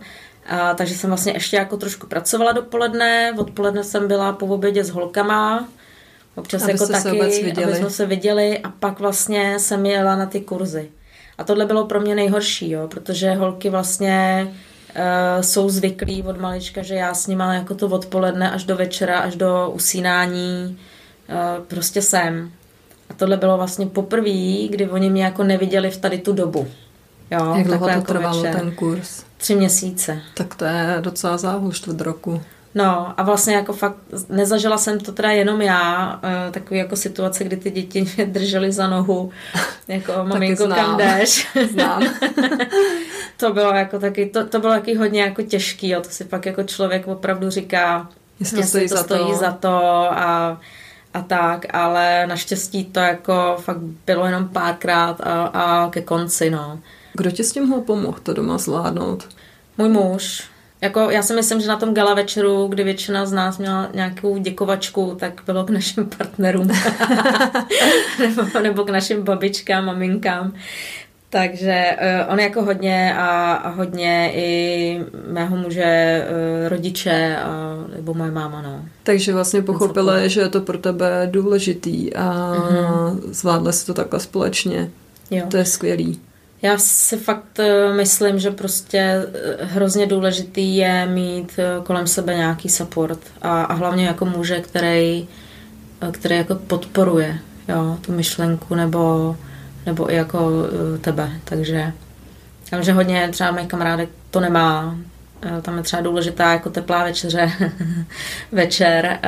[0.49, 4.89] A, takže jsem vlastně ještě jako trošku pracovala dopoledne, odpoledne jsem byla po obědě s
[4.89, 5.67] holkama,
[6.35, 7.21] občas aby jako taky,
[7.63, 8.59] aby jsme se viděli.
[8.59, 10.89] A pak vlastně jsem jela na ty kurzy.
[11.37, 14.47] A tohle bylo pro mě nejhorší, jo, protože holky vlastně
[14.95, 19.19] uh, jsou zvyklí od malička, že já s nima jako to odpoledne až do večera,
[19.19, 20.79] až do usínání
[21.29, 22.51] uh, prostě jsem.
[23.09, 26.67] A tohle bylo vlastně poprvé, kdy oni mě jako neviděli v tady tu dobu.
[27.31, 28.59] Jo, Jak dlouho to jako trvalo večer.
[28.59, 29.23] ten kurz?
[29.37, 30.21] Tři měsíce.
[30.33, 32.41] Tak to je docela záhul čtvrt roku.
[32.75, 33.95] No a vlastně jako fakt
[34.29, 38.71] nezažila jsem to teda jenom já, uh, takový jako situace, kdy ty děti mě držely
[38.71, 39.31] za nohu,
[39.87, 41.47] jako maminko kam jdeš.
[41.71, 42.03] Znám.
[43.37, 46.45] to bylo jako taky, to, to bylo taky hodně jako těžký, jo, to si pak
[46.45, 49.37] jako člověk opravdu říká, jestli to stojí, to za, stojí to.
[49.37, 49.77] za to
[50.11, 50.61] a
[51.13, 56.79] a tak, ale naštěstí to jako fakt bylo jenom párkrát a, a ke konci, no.
[57.13, 59.29] Kdo ti s tím pomohl to doma zvládnout?
[59.77, 60.50] Můj muž.
[60.81, 64.37] Jako, já si myslím, že na tom gala večeru, kdy většina z nás měla nějakou
[64.37, 66.67] děkovačku, tak bylo k našim partnerům.
[68.19, 70.53] nebo, nebo k našim babičkám, maminkám.
[71.29, 78.13] Takže uh, on jako hodně a, a hodně i mého muže, uh, rodiče a, nebo
[78.13, 78.85] moje máma, no.
[79.03, 83.19] Takže vlastně pochopila, že je to pro tebe důležitý a mm-hmm.
[83.23, 84.89] zvládla si to takhle společně.
[85.31, 85.45] Jo.
[85.49, 86.19] To je skvělý.
[86.61, 89.25] Já si fakt uh, myslím, že prostě
[89.61, 95.27] hrozně důležitý je mít uh, kolem sebe nějaký support a, a hlavně jako muže, který,
[96.11, 99.35] který jako podporuje jo, tu myšlenku nebo
[99.85, 100.51] nebo i jako
[101.01, 101.93] tebe, takže
[102.71, 104.95] já vím, že hodně třeba mých kamarádek to nemá,
[105.61, 107.51] tam je třeba důležitá jako teplá večeře
[108.51, 109.19] večer,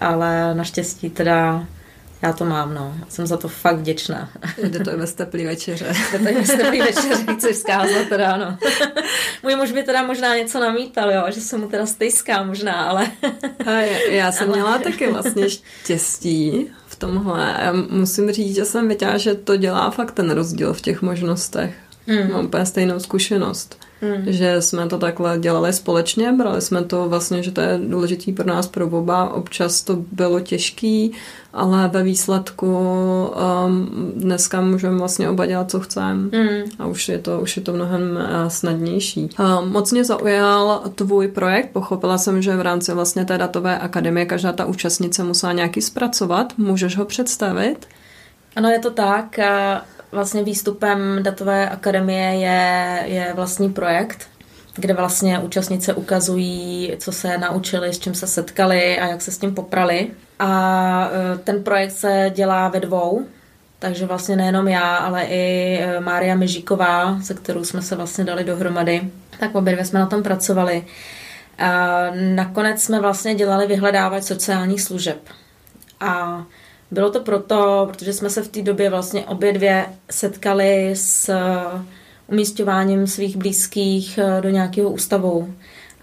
[0.00, 1.64] ale naštěstí teda
[2.24, 2.94] já to mám, no.
[3.08, 4.30] Jsem za to fakt vděčná.
[4.62, 5.92] Jde to i bez teplý večeře.
[6.12, 8.58] Jde to i bez teplý večeře, chci vzkázat teda, no.
[9.42, 13.10] Můj muž by teda možná něco namítal, jo, že se mu teda stejská možná, ale...
[13.66, 14.56] A já, já jsem ale...
[14.56, 17.56] měla taky vlastně štěstí v tomhle.
[17.62, 21.74] Já musím říct, že jsem viděla, že to dělá fakt ten rozdíl v těch možnostech.
[22.06, 22.32] Mm.
[22.32, 23.83] Mám úplně stejnou zkušenost.
[24.04, 24.22] Hmm.
[24.26, 28.46] Že jsme to takhle dělali společně, brali jsme to vlastně, že to je důležitý pro
[28.46, 29.34] nás pro oba.
[29.34, 31.12] Občas to bylo těžký,
[31.52, 36.28] ale ve výsledku um, dneska můžeme vlastně oba dělat, co chceme.
[36.32, 36.62] Hmm.
[36.78, 39.30] A už je to, už je to mnohem uh, snadnější.
[39.38, 41.70] Um, moc mě zaujal tvůj projekt.
[41.72, 46.52] Pochopila jsem, že v rámci vlastně té datové akademie každá ta účastnice musela nějaký zpracovat.
[46.58, 47.86] Můžeš ho představit?
[48.56, 49.38] Ano, je to tak
[50.14, 54.28] vlastně výstupem Datové akademie je, je vlastní projekt,
[54.76, 59.38] kde vlastně účastnice ukazují, co se naučili, s čím se setkali a jak se s
[59.38, 60.10] tím poprali.
[60.38, 63.26] A e, ten projekt se dělá ve dvou,
[63.78, 68.44] takže vlastně nejenom já, ale i e, Mária Mižíková, se kterou jsme se vlastně dali
[68.44, 70.84] dohromady, tak obě dvě jsme na tom pracovali.
[71.58, 72.00] A
[72.34, 75.18] nakonec jsme vlastně dělali vyhledávat sociálních služeb.
[76.00, 76.42] A
[76.90, 81.82] bylo to proto, protože jsme se v té době vlastně obě dvě setkali s uh,
[82.26, 85.54] umístěváním svých blízkých uh, do nějakého ústavu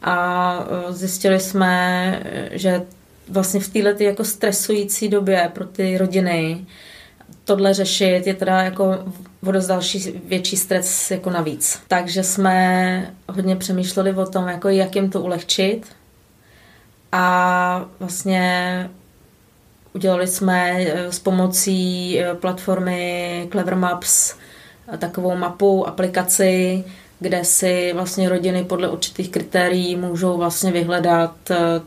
[0.02, 2.82] a uh, zjistili jsme, že
[3.30, 6.66] vlastně v této jako stresující době pro ty rodiny
[7.46, 8.98] tohle řešit je teda jako
[9.48, 11.80] o dost další větší stres jako navíc.
[11.88, 15.86] Takže jsme hodně přemýšleli o tom, jako jak jim to ulehčit
[17.12, 18.90] a vlastně
[19.94, 24.36] Udělali jsme eh, s pomocí eh, platformy Clever Maps
[24.94, 26.84] eh, takovou mapu, aplikaci,
[27.20, 31.36] kde si vlastně rodiny podle určitých kritérií můžou vlastně vyhledat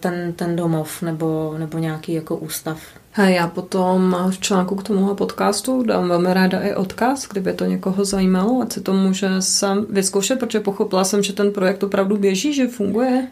[0.00, 2.78] ten, ten domov nebo, nebo nějaký jako ústav.
[3.12, 7.64] Hej, já potom v článku k tomuhle podcastu dám velmi ráda i odkaz, kdyby to
[7.64, 12.16] někoho zajímalo, ať si to může sám vyzkoušet, protože pochopila jsem, že ten projekt opravdu
[12.16, 13.28] běží, že funguje.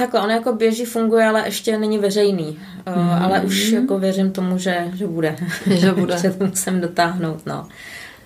[0.00, 2.58] Takhle, on jako běží, funguje, ale ještě není veřejný.
[2.96, 3.10] Mm.
[3.10, 5.36] Ale už jako věřím tomu, že, že bude.
[5.66, 6.18] Že bude.
[6.22, 7.68] že to musím dotáhnout, no.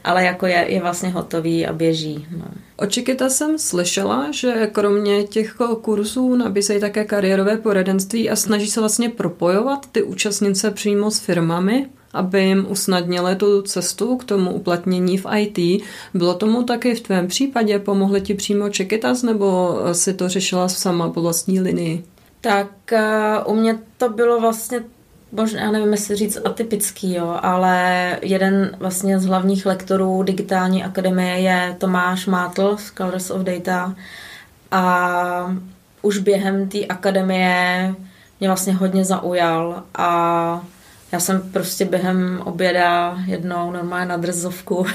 [0.04, 2.26] Ale jako je, je vlastně hotový a běží.
[2.38, 2.44] No.
[2.76, 9.08] Očekita jsem slyšela, že kromě těch kurzů nabízejí také kariérové poradenství a snaží se vlastně
[9.08, 15.27] propojovat ty účastnice přímo s firmami aby jim usnadnili tu cestu k tomu uplatnění v
[15.37, 15.85] IT.
[16.14, 17.79] Bylo tomu taky v tvém případě?
[17.79, 22.05] Pomohli ti přímo Čekytas nebo si to řešila sama po vlastní linii?
[22.40, 24.81] Tak uh, u mě to bylo vlastně
[25.35, 31.40] možná, já nevím, jestli říct atypický, jo, ale jeden vlastně z hlavních lektorů digitální akademie
[31.40, 33.94] je Tomáš Mátl z Colors of Data
[34.70, 35.57] a
[36.03, 37.94] už během té akademie
[38.40, 40.64] mě vlastně hodně zaujal a
[41.14, 44.87] já jsem prostě během oběda jednou normálně na drzovku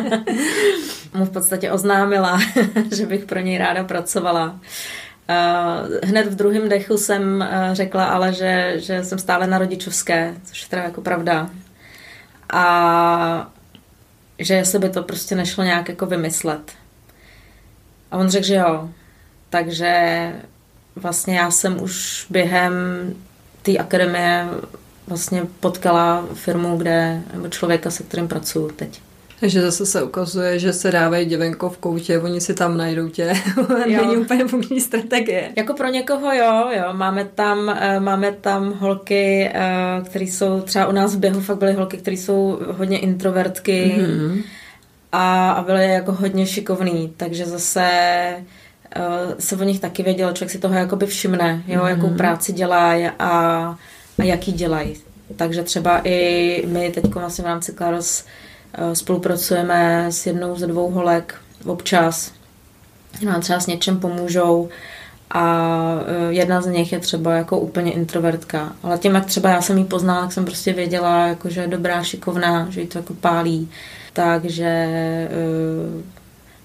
[1.14, 2.40] mu v podstatě oznámila,
[2.96, 4.60] že bych pro něj ráda pracovala.
[6.04, 10.68] Hned v druhém dechu jsem řekla ale, že, že jsem stále na rodičovské, což je
[10.68, 11.50] teda jako pravda.
[12.52, 13.52] A
[14.38, 16.72] že se by to prostě nešlo nějak jako vymyslet.
[18.10, 18.90] A on řekl, že jo.
[19.50, 20.32] Takže
[20.96, 22.72] vlastně já jsem už během
[23.62, 24.48] té akademie
[25.08, 29.00] vlastně potkala firmu, kde, nebo člověka, se kterým pracuju teď.
[29.40, 33.34] Takže zase se ukazuje, že se dávají děvenko v koutě, oni si tam najdou tě.
[33.86, 35.52] Není úplně funkční strategie.
[35.56, 36.84] Jako pro někoho jo, jo.
[36.92, 41.58] Máme tam, eh, máme tam holky, eh, které jsou třeba u nás v běhu fakt
[41.58, 44.42] byly holky, které jsou hodně introvertky mm-hmm.
[45.12, 47.90] a, a byly jako hodně šikovný, takže zase
[48.96, 51.88] uh, se o nich taky vědělo, člověk si toho jakoby všimne, jo, mm-hmm.
[51.88, 53.76] jakou práci dělá a
[54.18, 54.96] a jaký dělají.
[55.36, 58.24] Takže třeba i my teď vlastně v rámci Klaros
[58.74, 61.34] eh, spolupracujeme s jednou ze dvou holek
[61.66, 62.32] občas,
[63.24, 64.68] nám třeba s něčem pomůžou
[65.30, 65.74] a
[66.06, 68.72] eh, jedna z nich je třeba jako úplně introvertka.
[68.82, 71.68] Ale tím, jak třeba já jsem jí poznala, tak jsem prostě věděla, jako, že je
[71.68, 73.70] dobrá, šikovná, že jí to jako pálí.
[74.12, 76.17] Takže eh,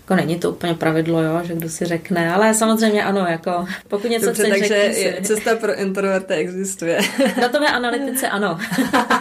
[0.03, 4.11] jako není to úplně pravidlo, jo, že kdo si řekne, ale samozřejmě ano, jako pokud
[4.11, 5.17] něco Dobře, chceš, takže si.
[5.23, 6.99] cesta pro introverty existuje.
[7.41, 8.59] Datové analytice ano.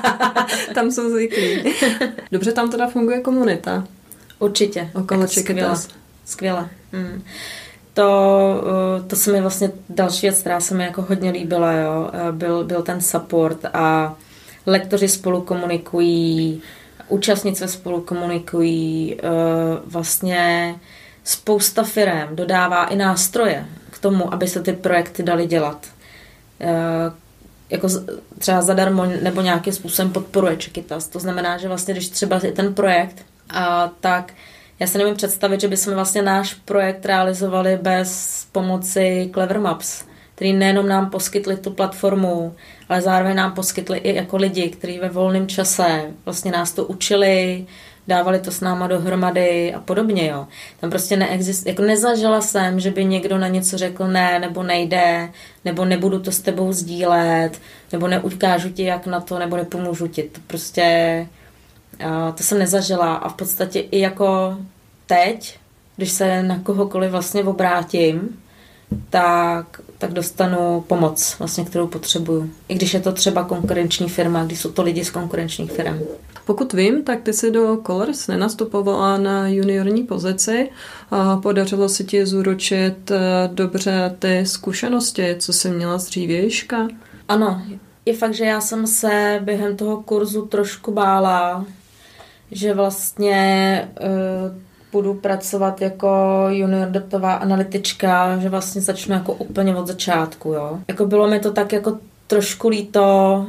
[0.75, 1.75] tam jsou zvyklí.
[2.33, 3.85] Dobře, tam teda funguje komunita.
[4.39, 4.91] Určitě.
[4.95, 5.77] Okolo skvěle.
[6.25, 6.69] Skvěle.
[6.93, 7.23] Hmm.
[7.95, 8.65] To,
[8.99, 12.33] eh, to se mi vlastně další věc, která se mi jako hodně líbila, jo, eh,
[12.33, 14.17] byl, byl ten support a
[14.67, 16.63] lektoři spolu komunikují,
[17.09, 19.29] účastnice spolu komunikují, eh,
[19.85, 20.75] vlastně
[21.25, 25.87] spousta firm dodává i nástroje k tomu, aby se ty projekty daly dělat.
[26.61, 27.13] Eh,
[27.71, 27.89] jako
[28.39, 31.09] třeba zadarmo nebo nějakým způsobem podporuje Čekytas.
[31.09, 34.33] To znamená, že vlastně, když třeba je ten projekt, a tak
[34.81, 40.53] já se nevím představit, že bychom vlastně náš projekt realizovali bez pomoci Clever Maps, který
[40.53, 42.55] nejenom nám poskytli tu platformu,
[42.89, 47.67] ale zároveň nám poskytli i jako lidi, kteří ve volném čase vlastně nás to učili,
[48.09, 50.47] dávali to s náma dohromady a podobně, jo.
[50.81, 55.29] Tam prostě neexist, jako nezažila jsem, že by někdo na něco řekl ne, nebo nejde,
[55.65, 57.61] nebo nebudu to s tebou sdílet,
[57.93, 60.23] nebo neukážu ti jak na to, nebo nepomůžu ti.
[60.23, 61.27] To prostě,
[62.35, 64.57] to jsem nezažila a v podstatě i jako
[65.07, 65.59] teď,
[65.97, 68.43] když se na kohokoliv vlastně obrátím,
[69.11, 72.51] tak, tak dostanu pomoc, vlastně, kterou potřebuju.
[72.69, 75.99] I když je to třeba konkurenční firma, když jsou to lidi z konkurenčních firm.
[76.47, 80.71] Pokud vím, tak ty si do Colors nenastupovala na juniorní pozici.
[81.11, 83.19] A podařilo se ti zúročit eh,
[83.53, 86.89] dobře ty zkušenosti, co jsi měla z dřívějška?
[87.29, 87.63] Ano,
[88.07, 91.65] je fakt, že já jsem se během toho kurzu trošku bála,
[92.51, 99.87] že vlastně uh, budu pracovat jako junior datová analytička, že vlastně začnu jako úplně od
[99.87, 100.79] začátku, jo.
[100.89, 103.47] Jako bylo mi to tak jako trošku líto,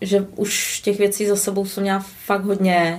[0.00, 2.98] že už těch věcí za sebou jsem měla fakt hodně,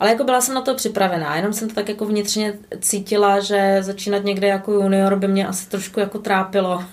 [0.00, 3.78] ale jako byla jsem na to připravená, jenom jsem to tak jako vnitřně cítila, že
[3.80, 6.84] začínat někde jako junior by mě asi trošku jako trápilo.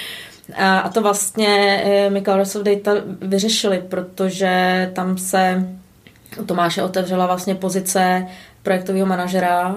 [0.56, 5.68] a to vlastně eh, Microsoft Data vyřešili, protože tam se
[6.46, 8.26] Tomáše otevřela vlastně pozice
[8.62, 9.76] projektového manažera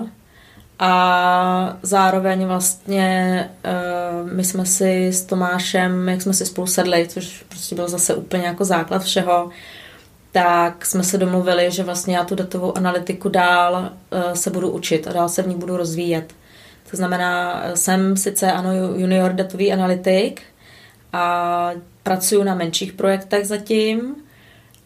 [0.79, 7.45] a zároveň vlastně uh, my jsme si s Tomášem, jak jsme si spolu sedli, což
[7.49, 9.49] prostě byl zase úplně jako základ všeho,
[10.31, 13.73] tak jsme se domluvili, že vlastně já tu datovou analytiku dál
[14.09, 16.33] uh, se budu učit a dál se v ní budu rozvíjet.
[16.91, 20.41] To znamená, jsem sice ano junior datový analytik
[21.13, 21.71] a
[22.03, 24.15] pracuji na menších projektech zatím,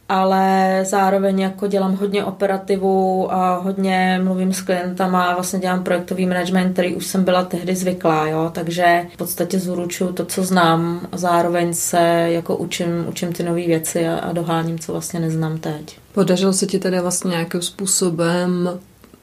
[0.10, 6.26] ale zároveň jako dělám hodně operativu a hodně mluvím s klientama a vlastně dělám projektový
[6.26, 11.08] management, který už jsem byla tehdy zvyklá, jo, takže v podstatě zúručuju to, co znám
[11.12, 15.58] a zároveň se jako učím, učím ty nové věci a, a doháním, co vlastně neznám
[15.58, 16.00] teď.
[16.14, 18.70] Podařilo se ti tedy vlastně nějakým způsobem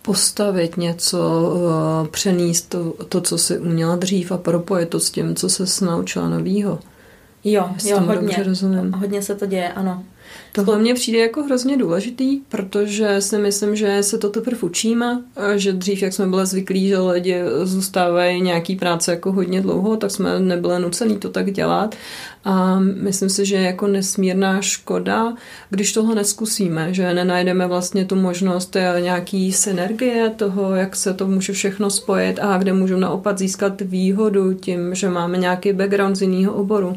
[0.02, 1.52] postavit něco,
[2.04, 5.84] eh, přenést to, to, co jsi uměla dřív a propojit to s tím, co se
[5.84, 6.78] naučila novýho.
[7.44, 8.36] Jo, jo, hodně.
[8.96, 10.02] Hodně se to děje, ano.
[10.52, 15.22] Tohle mně přijde jako hrozně důležitý, protože si myslím, že se to teprve učíme,
[15.56, 20.10] že dřív, jak jsme byli zvyklí, že lidi zůstávají nějaký práce jako hodně dlouho, tak
[20.10, 21.94] jsme nebyli nucený to tak dělat.
[22.44, 25.34] A myslím si, že je jako nesmírná škoda,
[25.70, 31.52] když tohle neskusíme, že nenajdeme vlastně tu možnost nějaký synergie toho, jak se to může
[31.52, 36.54] všechno spojit a kde můžu naopak získat výhodu tím, že máme nějaký background z jiného
[36.54, 36.96] oboru.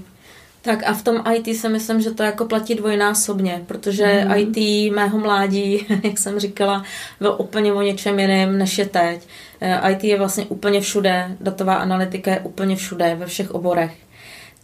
[0.62, 4.34] Tak a v tom IT si myslím, že to jako platí dvojnásobně, protože mm.
[4.36, 6.84] IT mého mládí, jak jsem říkala,
[7.20, 9.28] byl úplně o něčem jiném, než je teď.
[9.62, 13.92] Eh, IT je vlastně úplně všude, datová analytika je úplně všude, ve všech oborech.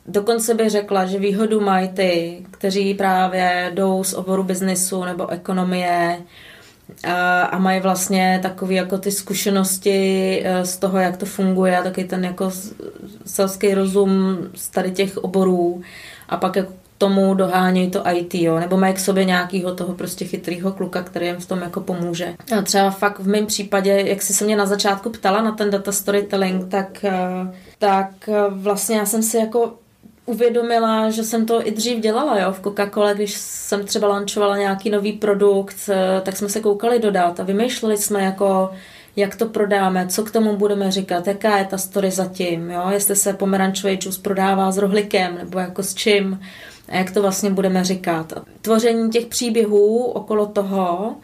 [0.07, 6.21] Dokonce bych řekla, že výhodu mají ty, kteří právě jdou z oboru biznesu nebo ekonomie,
[7.51, 12.03] a mají vlastně takové jako ty zkušenosti eh, z toho, jak to funguje a taky
[12.03, 12.51] ten jako
[13.25, 15.81] selský rozum z tady těch oborů
[16.29, 20.25] a pak jako tomu dohánějí to IT, jo, nebo mají k sobě nějakého toho prostě
[20.25, 22.33] chytrýho kluka, který jim v tom jako pomůže.
[22.57, 25.69] A třeba fakt v mém případě, jak jsi se mě na začátku ptala na ten
[25.69, 27.13] data storytelling, tak, eh,
[27.79, 29.73] tak eh, vlastně já jsem si jako
[30.25, 34.89] uvědomila, že jsem to i dřív dělala, jo, v Coca-Cola, když jsem třeba lančovala nějaký
[34.89, 38.71] nový produkt, eh, tak jsme se koukali dodat a vymýšleli jsme jako,
[39.15, 43.15] jak to prodáme, co k tomu budeme říkat, jaká je ta story zatím, jo, jestli
[43.15, 46.39] se pomerančový džus prodává s rohlikem, nebo jako s čím,
[46.89, 48.33] a jak to vlastně budeme říkat.
[48.61, 51.15] Tvoření těch příběhů okolo toho,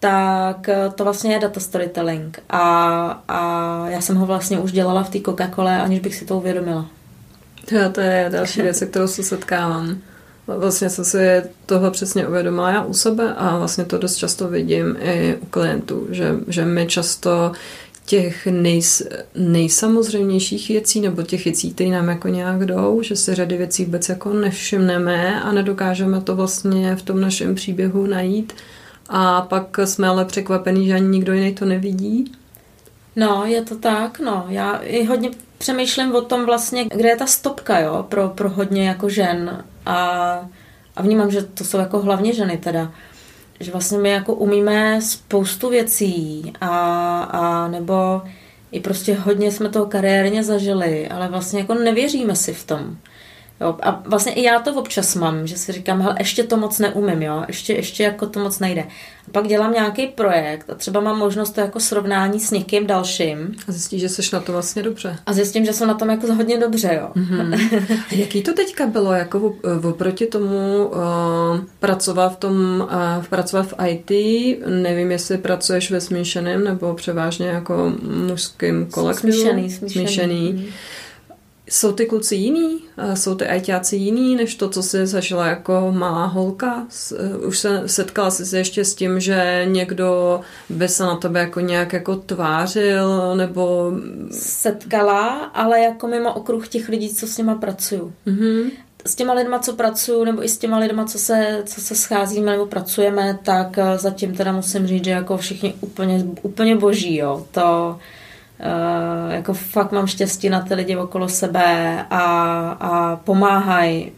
[0.00, 2.42] tak to vlastně je data storytelling.
[2.50, 6.36] A, a já jsem ho vlastně už dělala v té Coca-Cole, aniž bych si to
[6.36, 6.86] uvědomila.
[7.68, 9.98] To, to je další věc, se kterou se setkávám.
[10.46, 14.96] Vlastně jsem si toho přesně uvědomila já u sebe a vlastně to dost často vidím
[15.00, 17.52] i u klientů, že, že my často
[18.04, 19.02] těch nejs,
[19.34, 24.08] nejsamozřejmějších věcí nebo těch věcí, které nám jako nějak jdou, že si řady věcí vůbec
[24.08, 28.52] jako nevšimneme a nedokážeme to vlastně v tom našem příběhu najít
[29.08, 32.32] a pak jsme ale překvapení, že ani nikdo jiný to nevidí.
[33.16, 34.46] No, je to tak, no.
[34.48, 38.88] Já i hodně přemýšlím o tom vlastně, kde je ta stopka, jo, pro, pro hodně
[38.88, 39.96] jako žen a,
[40.96, 42.92] a vnímám, že to jsou jako hlavně ženy teda,
[43.60, 46.68] že vlastně my jako umíme spoustu věcí a,
[47.22, 48.22] a nebo
[48.72, 52.96] i prostě hodně jsme toho kariérně zažili, ale vlastně jako nevěříme si v tom.
[53.60, 56.78] Jo, a vlastně i já to občas mám, že si říkám, hele, ještě to moc
[56.78, 58.82] neumím, jo, ještě, ještě jako to moc nejde.
[59.28, 63.54] A pak dělám nějaký projekt a třeba mám možnost to jako srovnání s někým dalším.
[63.68, 65.16] A zjistím, že jsi na to vlastně dobře.
[65.26, 67.08] A zjistím, že jsem na tom jako hodně dobře, jo.
[67.16, 67.98] Mm-hmm.
[68.10, 69.54] A jaký to teďka bylo, jako
[69.88, 71.00] oproti tomu uh,
[71.80, 72.86] pracovat v tom,
[73.18, 74.10] uh, pracovat v IT,
[74.66, 79.32] nevím, jestli pracuješ ve smíšeném nebo převážně jako mužským kolektivu.
[79.32, 80.06] Smíšený, smíšený.
[80.06, 80.52] smíšený.
[80.52, 80.64] Mm.
[81.70, 82.80] Jsou ty kluci jiný?
[83.14, 86.86] Jsou ty ajťáci jiný, než to, co jsi zažila jako malá holka?
[87.46, 91.60] Už se setkala jsi se ještě s tím, že někdo by se na tebe jako
[91.60, 93.92] nějak jako tvářil, nebo...
[94.30, 98.12] Setkala, ale jako mimo okruh těch lidí, co s nima pracuju.
[98.26, 98.70] Mm-hmm.
[99.06, 102.50] S těma lidma, co pracuju, nebo i s těma lidma, co se, co se scházíme
[102.50, 107.46] nebo pracujeme, tak eh, zatím teda musím říct, že jako všichni úplně, úplně boží, jo.
[107.50, 107.98] To
[108.60, 112.22] Uh, jako fakt mám štěstí na ty lidi okolo sebe a,
[112.80, 114.12] a pomáhají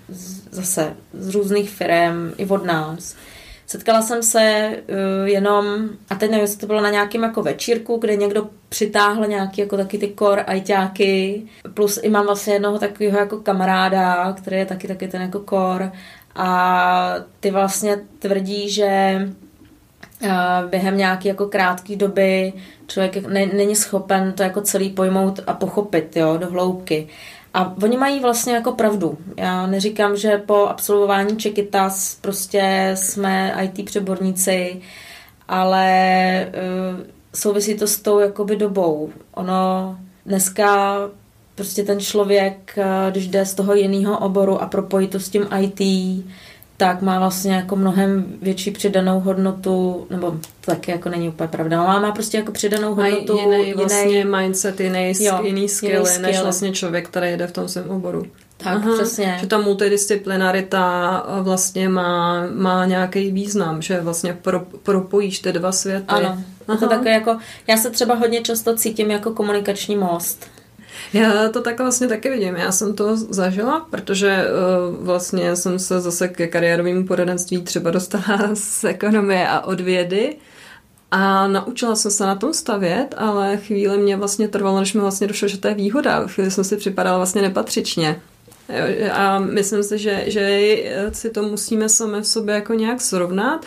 [0.51, 3.17] zase z různých firm i od nás.
[3.67, 5.65] Setkala jsem se uh, jenom,
[6.11, 9.77] a teď nevím, jestli to bylo na nějakém jako večírku, kde někdo přitáhl nějaký jako
[9.77, 11.43] taky ty kor ajťáky,
[11.75, 15.93] plus i mám vlastně jednoho takového jako kamaráda, který je taky taky ten jako kor
[16.35, 19.21] a ty vlastně tvrdí, že
[20.71, 22.53] během nějaké jako krátké doby
[22.87, 27.09] člověk ne, není schopen to jako celý pojmout a pochopit jo, do hloubky.
[27.55, 29.19] A oni mají vlastně jako pravdu.
[29.37, 34.81] Já neříkám, že po absolvování Čekytas prostě jsme IT přeborníci,
[35.49, 37.01] ale uh,
[37.35, 39.11] souvisí to s tou jakoby dobou.
[39.35, 39.97] Ono
[40.27, 40.97] dneska
[41.55, 42.79] prostě ten člověk,
[43.11, 45.81] když jde z toho jiného oboru a propojí to s tím IT,
[46.81, 52.01] tak má vlastně jako mnohem větší přidanou hodnotu, nebo taky jako není úplně pravda, ale
[52.01, 53.39] má prostě jako přidanou hodnotu.
[53.39, 56.23] A jiný, jiný vlastně mindset, jiný, jo, jiný skilly, jiný skill.
[56.23, 58.27] než vlastně člověk, který jde v tom svém oboru.
[58.57, 59.37] Tak, Aha, přesně.
[59.41, 66.05] Že ta multidisciplinarita vlastně má, má nějaký význam, že vlastně pro, propojíš ty dva světy.
[66.09, 66.79] Ano, Aha.
[66.81, 70.47] to také jako, já se třeba hodně často cítím jako komunikační most.
[71.13, 72.57] Já to tak vlastně taky vidím.
[72.57, 78.51] Já jsem to zažila, protože uh, vlastně jsem se zase ke kariérovému poradenství třeba dostala
[78.55, 80.37] z ekonomie a od vědy.
[81.11, 85.27] A naučila jsem se na tom stavět, ale chvíli mě vlastně trvalo, než mi vlastně
[85.27, 86.27] došlo, že to je výhoda.
[86.27, 88.21] Chvíli jsem si připadala vlastně nepatřičně.
[89.13, 90.61] A myslím si, že, že
[91.13, 93.67] si to musíme sami v sobě jako nějak srovnat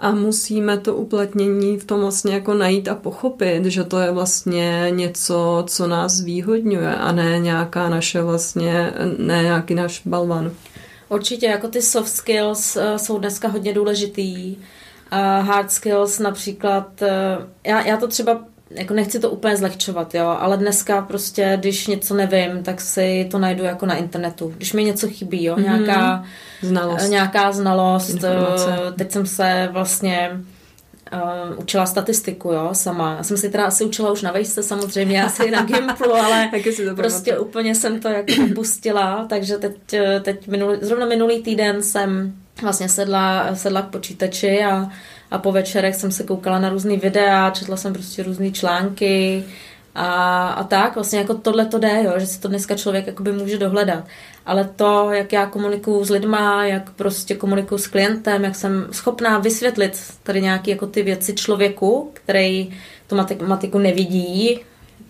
[0.00, 4.86] a musíme to uplatnění v tom vlastně jako najít a pochopit, že to je vlastně
[4.90, 10.50] něco, co nás výhodňuje a ne nějaká naše vlastně, ne nějaký náš balvan.
[11.08, 14.56] Určitě, jako ty soft skills uh, jsou dneska hodně důležitý.
[15.40, 17.08] Hard skills například, uh,
[17.64, 22.14] já, já to třeba jako nechci to úplně zlehčovat, jo, ale dneska prostě, když něco
[22.14, 24.52] nevím, tak si to najdu jako na internetu.
[24.56, 25.62] Když mi něco chybí, jo, mm-hmm.
[25.62, 26.24] nějaká
[26.62, 28.76] znalost, nějaká znalost Informace.
[28.96, 30.40] teď jsem se vlastně
[31.12, 33.14] uh, učila statistiku, jo, sama.
[33.16, 36.50] Já jsem si teda asi učila už na vejšce samozřejmě, asi na Gimplu, ale
[36.96, 37.48] prostě pamatuju.
[37.48, 39.76] úplně jsem to jako opustila, takže teď,
[40.22, 44.90] teď minulý, zrovna minulý týden jsem vlastně sedla, sedla k počítači a
[45.30, 49.44] a po večerech jsem se koukala na různý videa, četla jsem prostě různé články
[49.94, 53.32] a, a tak, vlastně jako tohle to jde, jo, že si to dneska člověk jakoby
[53.32, 54.04] může dohledat.
[54.46, 59.38] Ale to, jak já komunikuju s lidma, jak prostě komunikuju s klientem, jak jsem schopná
[59.38, 62.70] vysvětlit tady nějaké jako ty věci člověku, který
[63.06, 64.60] tu matematiku nevidí,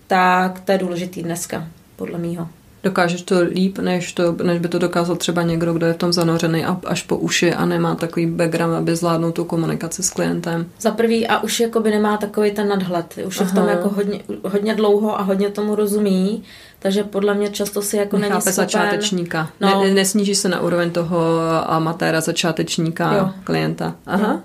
[0.06, 2.48] tak to je důležitý dneska, podle mýho.
[2.88, 6.12] Dokážeš to líp, než, to, než by to dokázal třeba někdo, kdo je v tom
[6.12, 10.66] zanořený až po uši a nemá takový background, aby zvládnul tu komunikaci s klientem.
[10.80, 13.18] Za prvý a už jakoby nemá takový ten nadhled.
[13.26, 13.52] Už je Aha.
[13.52, 16.42] v tom jako hodně, hodně dlouho a hodně tomu rozumí,
[16.78, 18.54] takže podle mě často si jako Nechápe není schopen...
[18.54, 19.50] začátečníka.
[19.60, 19.84] No.
[19.84, 21.18] Ne, nesníží se na úroveň toho
[21.66, 23.30] amatéra, začátečníka, jo.
[23.44, 23.94] klienta.
[24.06, 24.32] Aha.
[24.32, 24.40] Jo.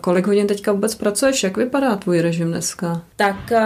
[0.00, 1.42] Kolik hodin teďka vůbec pracuješ?
[1.42, 3.00] Jak vypadá tvůj režim dneska?
[3.16, 3.62] Tak eh,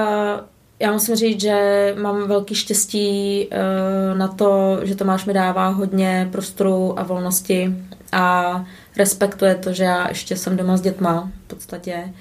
[0.81, 6.29] já musím říct, že mám velký štěstí eh, na to, že Tomáš mi dává hodně
[6.33, 7.75] prostoru a volnosti
[8.13, 8.65] a
[8.97, 12.13] respektuje to, že já ještě jsem doma s dětma v podstatě.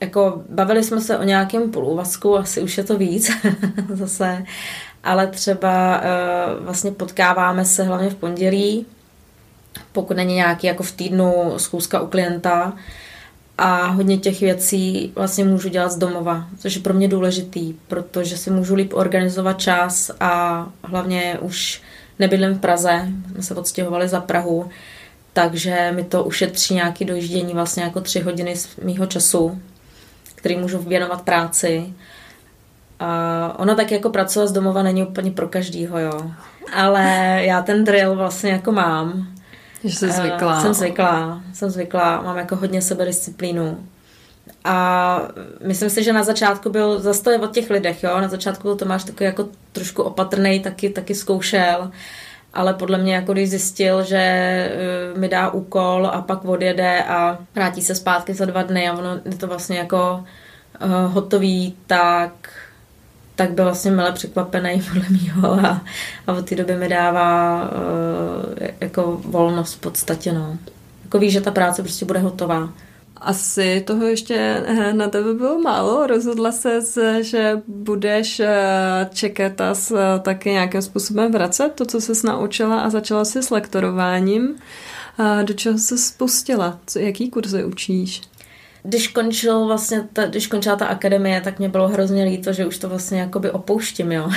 [0.00, 3.30] Jako bavili jsme se o nějakém půlúvazku, asi už je to víc
[3.88, 4.44] zase,
[5.04, 8.86] ale třeba uh, vlastně potkáváme se hlavně v pondělí,
[9.92, 12.72] pokud není nějaký jako v týdnu schůzka u klienta,
[13.58, 18.36] a hodně těch věcí vlastně můžu dělat z domova, což je pro mě důležitý, protože
[18.36, 21.82] si můžu líp organizovat čas a hlavně už
[22.18, 24.68] nebydlím v Praze, jsme se odstěhovali za Prahu,
[25.32, 29.60] takže mi to ušetří nějaké dojíždění vlastně jako tři hodiny z mýho času,
[30.34, 31.94] který můžu věnovat práci.
[33.00, 36.30] A ono tak jako pracovat z domova není úplně pro každýho, jo.
[36.74, 39.35] Ale já ten drill vlastně jako mám
[39.88, 40.56] že jsi zvyklá.
[40.56, 43.78] Uh, jsem zvyklá, jsem zvyklá, mám jako hodně sebedisciplínu.
[44.64, 45.20] A
[45.66, 48.62] myslím si, že na začátku byl, zase to je o těch lidech, jo, na začátku
[48.62, 51.90] byl Tomáš takový jako trošku opatrný, taky, taky zkoušel,
[52.54, 54.70] ale podle mě jako když zjistil, že
[55.12, 58.92] uh, mi dá úkol a pak odjede a vrátí se zpátky za dva dny a
[58.92, 60.24] ono je to vlastně jako
[60.84, 62.32] uh, hotový, tak
[63.36, 65.84] tak byl vlastně milé překvapený podle mýho a,
[66.26, 70.58] a od té doby mi dává uh, jako volnost v podstatě, no.
[71.04, 72.68] Jako ví, že ta práce prostě bude hotová.
[73.16, 74.34] Asi toho ještě
[74.66, 76.06] eh, na tebe bylo málo.
[76.06, 76.80] Rozhodla se,
[77.20, 79.74] že budeš eh, čekat a
[80.22, 84.56] taky nějakým způsobem vracet to, co jsi naučila a začala si s lektorováním.
[85.42, 86.78] Do čeho se spustila?
[86.86, 88.22] Co, jaký kurzy učíš?
[88.86, 92.78] Když končil vlastně, ta, když končila ta akademie, tak mě bylo hrozně líto, že už
[92.78, 94.30] to vlastně jakoby opouštím, jo.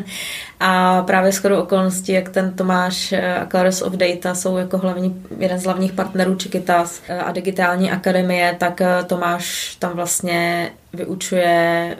[0.60, 5.22] a právě skoro okolností, jak ten Tomáš eh, a Claris of Data jsou jako hlavní,
[5.38, 11.96] jeden z hlavních partnerů Čikitas eh, a digitální akademie, tak eh, Tomáš tam vlastně vyučuje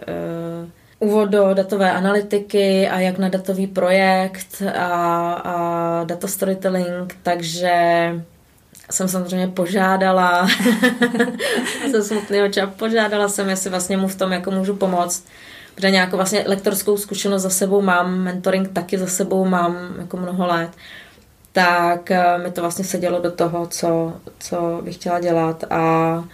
[1.01, 7.71] uh, úvod do datové analytiky a jak na datový projekt a, a data storytelling, takže
[8.91, 10.49] jsem samozřejmě požádala,
[11.91, 15.25] jsem smutný oča, požádala jsem, jestli vlastně mu v tom jako můžu pomoct,
[15.75, 20.47] protože nějakou vlastně lektorskou zkušenost za sebou mám, mentoring taky za sebou mám jako mnoho
[20.47, 20.71] let,
[21.53, 26.25] tak eh, mi to vlastně sedělo do toho, co, co bych chtěla dělat a, a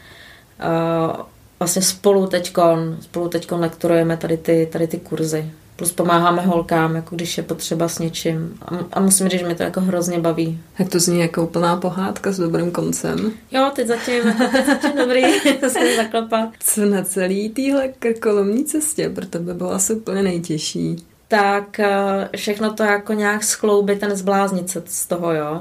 [1.58, 5.52] vlastně spolu teďkon, spolu teďkon lektorujeme tady ty, tady ty kurzy.
[5.76, 8.58] Plus pomáháme holkám, jako když je potřeba s něčím.
[8.62, 10.60] A, a musím říct, že mě to jako hrozně baví.
[10.78, 13.32] Jak to zní jako úplná pohádka s dobrým koncem.
[13.50, 15.22] Jo, teď zatím, jako teď zatím dobrý,
[15.60, 16.48] to se zaklepat.
[16.60, 20.96] Co na celý téhle krkolomní cestě pro tebe bylo asi úplně nejtěžší?
[21.28, 25.60] Tak eh, všechno to jako nějak skloubit ten zbláznit se z toho, jo.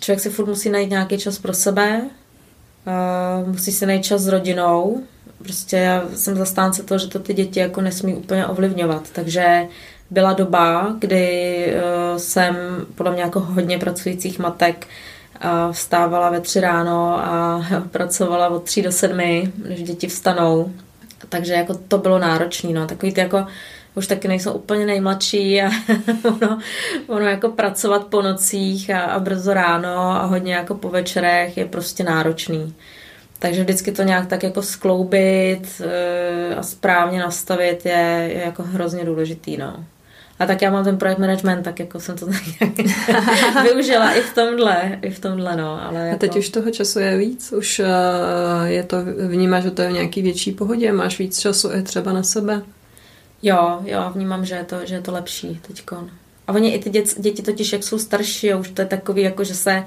[0.00, 2.02] Člověk si furt musí najít nějaký čas pro sebe,
[2.86, 5.02] uh, musí si najít čas s rodinou,
[5.38, 9.10] Prostě já jsem zastánce toho, že to ty děti jako nesmí úplně ovlivňovat.
[9.12, 9.66] Takže
[10.10, 12.56] byla doba, kdy uh, jsem
[12.94, 14.86] podle mě jako hodně pracujících matek
[15.44, 20.72] uh, vstávala ve tři ráno a pracovala od tří do sedmi, než děti vstanou.
[21.28, 22.72] Takže jako to bylo náročné.
[22.72, 22.86] No.
[22.86, 23.46] Takový ty jako
[23.94, 25.70] už taky nejsou úplně nejmladší a
[26.24, 26.58] ono,
[27.06, 31.64] ono jako pracovat po nocích a, a brzo ráno a hodně jako po večerech je
[31.64, 32.74] prostě náročný.
[33.38, 39.04] Takže vždycky to nějak tak jako skloubit eh, a správně nastavit je, je jako hrozně
[39.04, 39.84] důležitý, no.
[40.38, 44.34] A tak já mám ten projekt management, tak jako jsem to tak využila i v
[44.34, 45.82] tomhle, i v tomhle, no.
[45.82, 46.16] Ale jako...
[46.16, 47.52] A teď už toho času je víc?
[47.52, 47.86] Už uh,
[48.64, 48.96] je to,
[49.28, 50.92] vnímáš, že to je v nějaký větší pohodě?
[50.92, 52.62] Máš víc času i třeba na sebe?
[53.42, 56.10] Jo, jo, vnímám, že je to, že je to lepší teďkon.
[56.46, 59.44] A oni i ty děti, děti totiž, jak jsou starší, už to je takový, jako
[59.44, 59.84] že se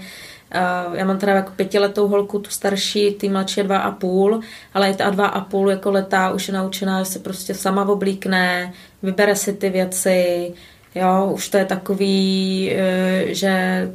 [0.93, 4.41] já mám teda jako pětiletou holku, tu starší, ty mladší je dva a půl,
[4.73, 7.89] ale i ta dva a půl jako letá už je naučená, že se prostě sama
[7.89, 8.73] oblíkne,
[9.03, 10.51] vybere si ty věci,
[10.95, 13.91] jo, už to je takový, uh, že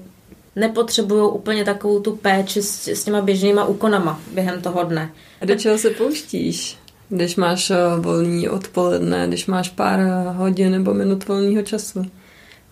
[0.56, 5.10] nepotřebují úplně takovou tu péči s, s těma běžnýma úkonama během toho dne.
[5.40, 6.78] A do čeho se pouštíš?
[7.08, 10.00] Když máš eh, volný odpoledne, když máš pár
[10.36, 12.06] hodin nebo minut volného času?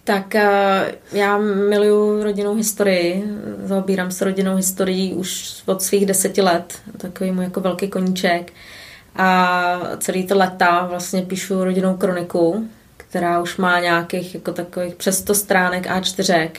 [0.05, 3.25] Tak eh, já miluju rodinnou historii,
[3.65, 8.53] zaobírám se rodinnou historií už od svých deseti let, takový můj jako velký koníček.
[9.17, 15.19] A celý ty leta vlastně píšu rodinnou kroniku, která už má nějakých jako takových přes
[15.19, 16.51] 100 stránek A4.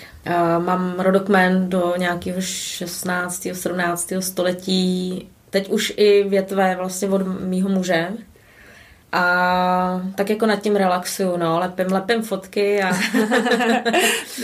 [0.60, 3.48] Mám rodokmen do nějakého 16.
[3.54, 4.14] 17.
[4.20, 8.08] století, teď už i větve vlastně od mýho muže,
[9.14, 12.92] a tak jako nad tím relaxuju, no, lepím, lepím fotky a...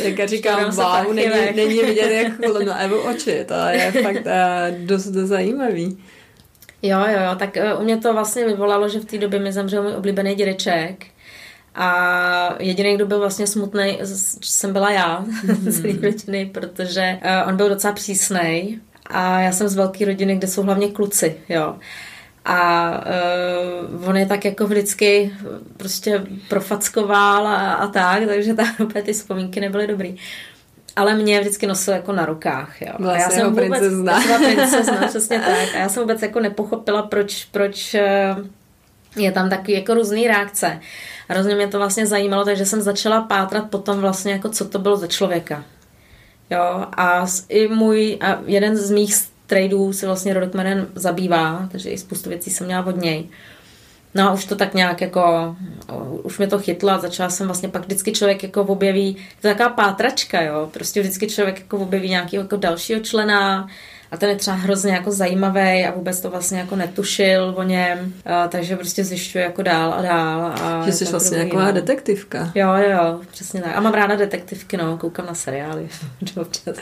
[0.04, 4.86] jak já říkám, wow, není, není vidět, jak na Evu oči, to je fakt uh,
[4.86, 5.98] dost zajímavý.
[6.82, 9.52] Jo, jo, jo, tak uh, u mě to vlastně vyvolalo, že v té době mi
[9.52, 11.06] zemřel můj oblíbený dědeček
[11.76, 14.00] a jediný, kdo byl vlastně smutný,
[14.44, 15.70] jsem byla já mm-hmm.
[15.70, 20.36] z té rodiny, protože uh, on byl docela přísnej a já jsem z velké rodiny,
[20.36, 21.76] kde jsou hlavně kluci, jo.
[22.46, 22.92] A
[24.00, 25.34] uh, on je tak jako vždycky
[25.78, 30.16] prostě profackoval a, a tak, takže tam opět ty vzpomínky nebyly dobrý.
[30.96, 32.94] Ale mě vždycky nosil jako na rukách, jo.
[33.00, 34.24] Vlastně a já jsem vůbec, princezna.
[34.26, 35.76] Já princezna, přesně tak.
[35.76, 38.36] A já jsem vůbec jako nepochopila, proč, proč eh,
[39.16, 40.80] je tam taky jako různý reakce.
[41.30, 44.80] A hrozně mě to vlastně zajímalo, takže jsem začala pátrat potom vlastně jako co to
[44.80, 45.64] bylo za člověka.
[46.50, 49.16] Jo, a i můj, a jeden z mých
[49.50, 53.30] tradeů se vlastně Rodokmanen zabývá, takže i spoustu věcí jsem měla od něj.
[54.16, 55.56] No a už to tak nějak jako,
[56.24, 59.56] už mě to chytlo a začala jsem vlastně pak vždycky člověk jako objeví, to je
[59.56, 63.68] taková pátračka, jo, prostě vždycky člověk jako objeví nějakého jako dalšího člena,
[64.12, 68.14] a ten je třeba hrozně jako zajímavý a vůbec to vlastně jako netušil o něm,
[68.26, 70.54] a, takže prostě zjišťuje jako dál a dál.
[70.62, 71.72] A že jsi vlastně nějaká no.
[71.72, 72.52] detektivka.
[72.56, 73.72] Jo, jo, jo, přesně tak.
[73.76, 75.88] A mám ráda detektivky, no, koukám na seriály
[76.42, 76.76] občas.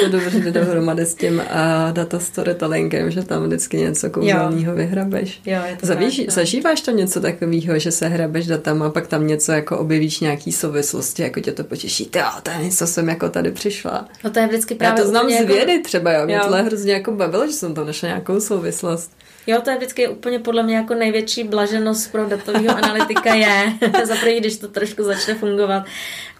[0.00, 5.40] to dobře jde dohromady s tím a data storytellingem, že tam vždycky něco kouzelného vyhrabeš.
[5.46, 6.32] Jo, je to Zavíš, tak, no.
[6.32, 10.52] Zažíváš to něco takového, že se hrabeš datama a pak tam něco jako objevíš nějaký
[10.52, 12.10] souvislosti, jako tě to potěší.
[12.16, 14.08] Jo, to je něco jsem jako tady přišla.
[14.24, 15.84] No to je vždycky právě Já to znám z jako- vědy jako...
[15.84, 16.24] třeba, jo.
[16.24, 19.16] Mě jo tohle hrozně jako bavilo, že jsem tam našla nějakou souvislost.
[19.46, 23.72] Jo, to je vždycky úplně podle mě jako největší blaženost pro datového analytika je,
[24.04, 25.84] za prvý, když to trošku začne fungovat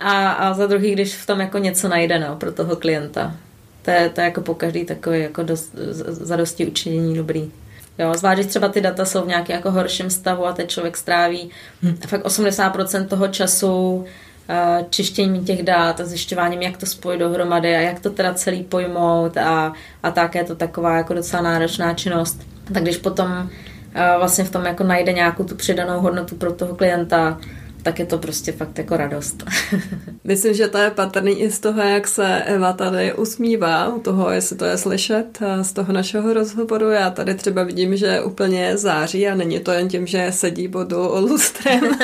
[0.00, 3.36] a, a za druhý, když v tom jako něco najde no, pro toho klienta.
[3.82, 5.74] To je, to je jako po každý takový jako dost,
[6.08, 7.50] zadosti učinění dobrý.
[7.98, 10.96] Jo, zvlášť, když třeba ty data jsou v nějakém jako horším stavu a ten člověk
[10.96, 11.50] stráví
[11.82, 11.96] hmm.
[11.96, 14.04] fakt 80% toho času
[14.48, 18.62] Eh, čištěním těch dát a zjišťováním, jak to spojit dohromady a jak to teda celý
[18.62, 19.72] pojmout a,
[20.02, 22.40] a tak je to taková jako docela náročná činnost.
[22.72, 23.48] Tak když potom
[23.94, 27.38] eh, vlastně v tom jako najde nějakou tu přidanou hodnotu pro toho klienta,
[27.82, 29.44] tak je to prostě fakt jako radost.
[30.24, 34.30] Myslím, že to je patrný i z toho, jak se Eva tady usmívá, u toho,
[34.30, 36.90] jestli to je slyšet z toho našeho rozhovoru.
[36.90, 41.10] Já tady třeba vidím, že úplně září a není to jen tím, že sedí bodu
[41.20, 41.80] lustrem.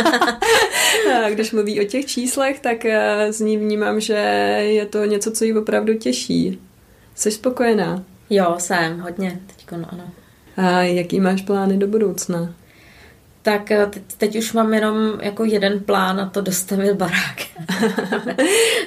[1.30, 4.14] Když mluví o těch číslech, tak eh, z ní vnímám, že
[4.68, 6.58] je to něco, co jí opravdu těší.
[7.14, 8.04] Jsi spokojená?
[8.30, 9.40] Jo, jsem, hodně.
[9.46, 10.10] Teďko, no, ano.
[10.56, 12.54] A jaký máš plány do budoucna?
[13.48, 17.36] Tak eh, teď, teď už mám jenom jako jeden plán a to dostavit barák.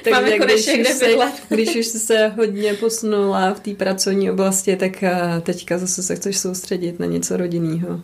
[0.04, 1.06] Takže jako když, už se,
[1.48, 6.38] když už se hodně posunula v té pracovní oblasti, tak eh, teďka zase se chceš
[6.38, 8.00] soustředit na něco rodinného.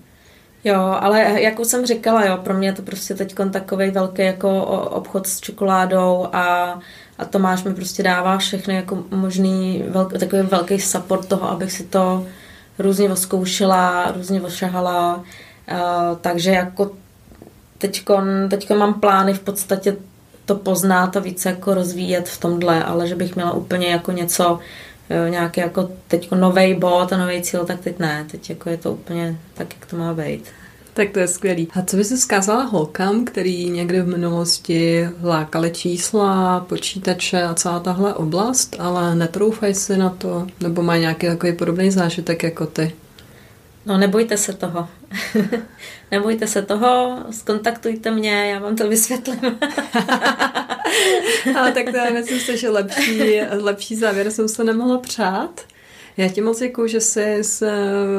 [0.65, 4.23] Jo, ale jak už jsem říkala, jo, pro mě je to prostě teď takový velký
[4.23, 6.79] jako obchod s čokoládou a,
[7.19, 11.85] a Tomáš mi prostě dává všechny jako možný, velk, takový velký support toho, abych si
[11.85, 12.27] to
[12.79, 15.25] různě oskoušela, různě ošahala
[16.21, 16.91] takže jako
[17.79, 19.97] teďko, teďko mám plány v podstatě
[20.45, 24.59] to poznat a více jako rozvíjet v tomhle, ale že bych měla úplně jako něco,
[25.27, 28.27] e, nějaký jako teď nový bod a nový cíl, tak teď ne.
[28.31, 30.45] Teď jako je to úplně tak, jak to má být.
[30.95, 31.69] Tak to je skvělý.
[31.75, 38.14] A co bys zkázala holkám, který někdy v minulosti lákali čísla, počítače a celá tahle
[38.14, 42.93] oblast, ale netroufají si na to, nebo mají nějaký takový podobný zážitek jako ty?
[43.89, 44.89] No nebojte se toho.
[46.11, 49.41] nebojte se toho, skontaktujte mě, já vám to vysvětlím.
[51.59, 55.61] Ale tak to je, myslím že lepší, lepší závěr jsem se nemohla přát.
[56.19, 57.66] Já ti moc děkuji, že jsi s,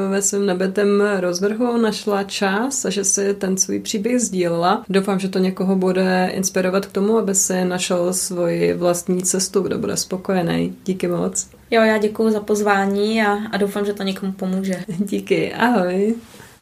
[0.10, 4.84] ve svém nebetem rozvrhu našla čas a že jsi ten svůj příběh sdílela.
[4.90, 9.78] Doufám, že to někoho bude inspirovat k tomu, aby si našel svoji vlastní cestu, kdo
[9.78, 10.76] bude spokojený.
[10.86, 11.48] Díky moc.
[11.72, 14.84] Jo, já děkuji za pozvání a, a doufám, že to někomu pomůže.
[14.88, 16.16] Díky, ahoj.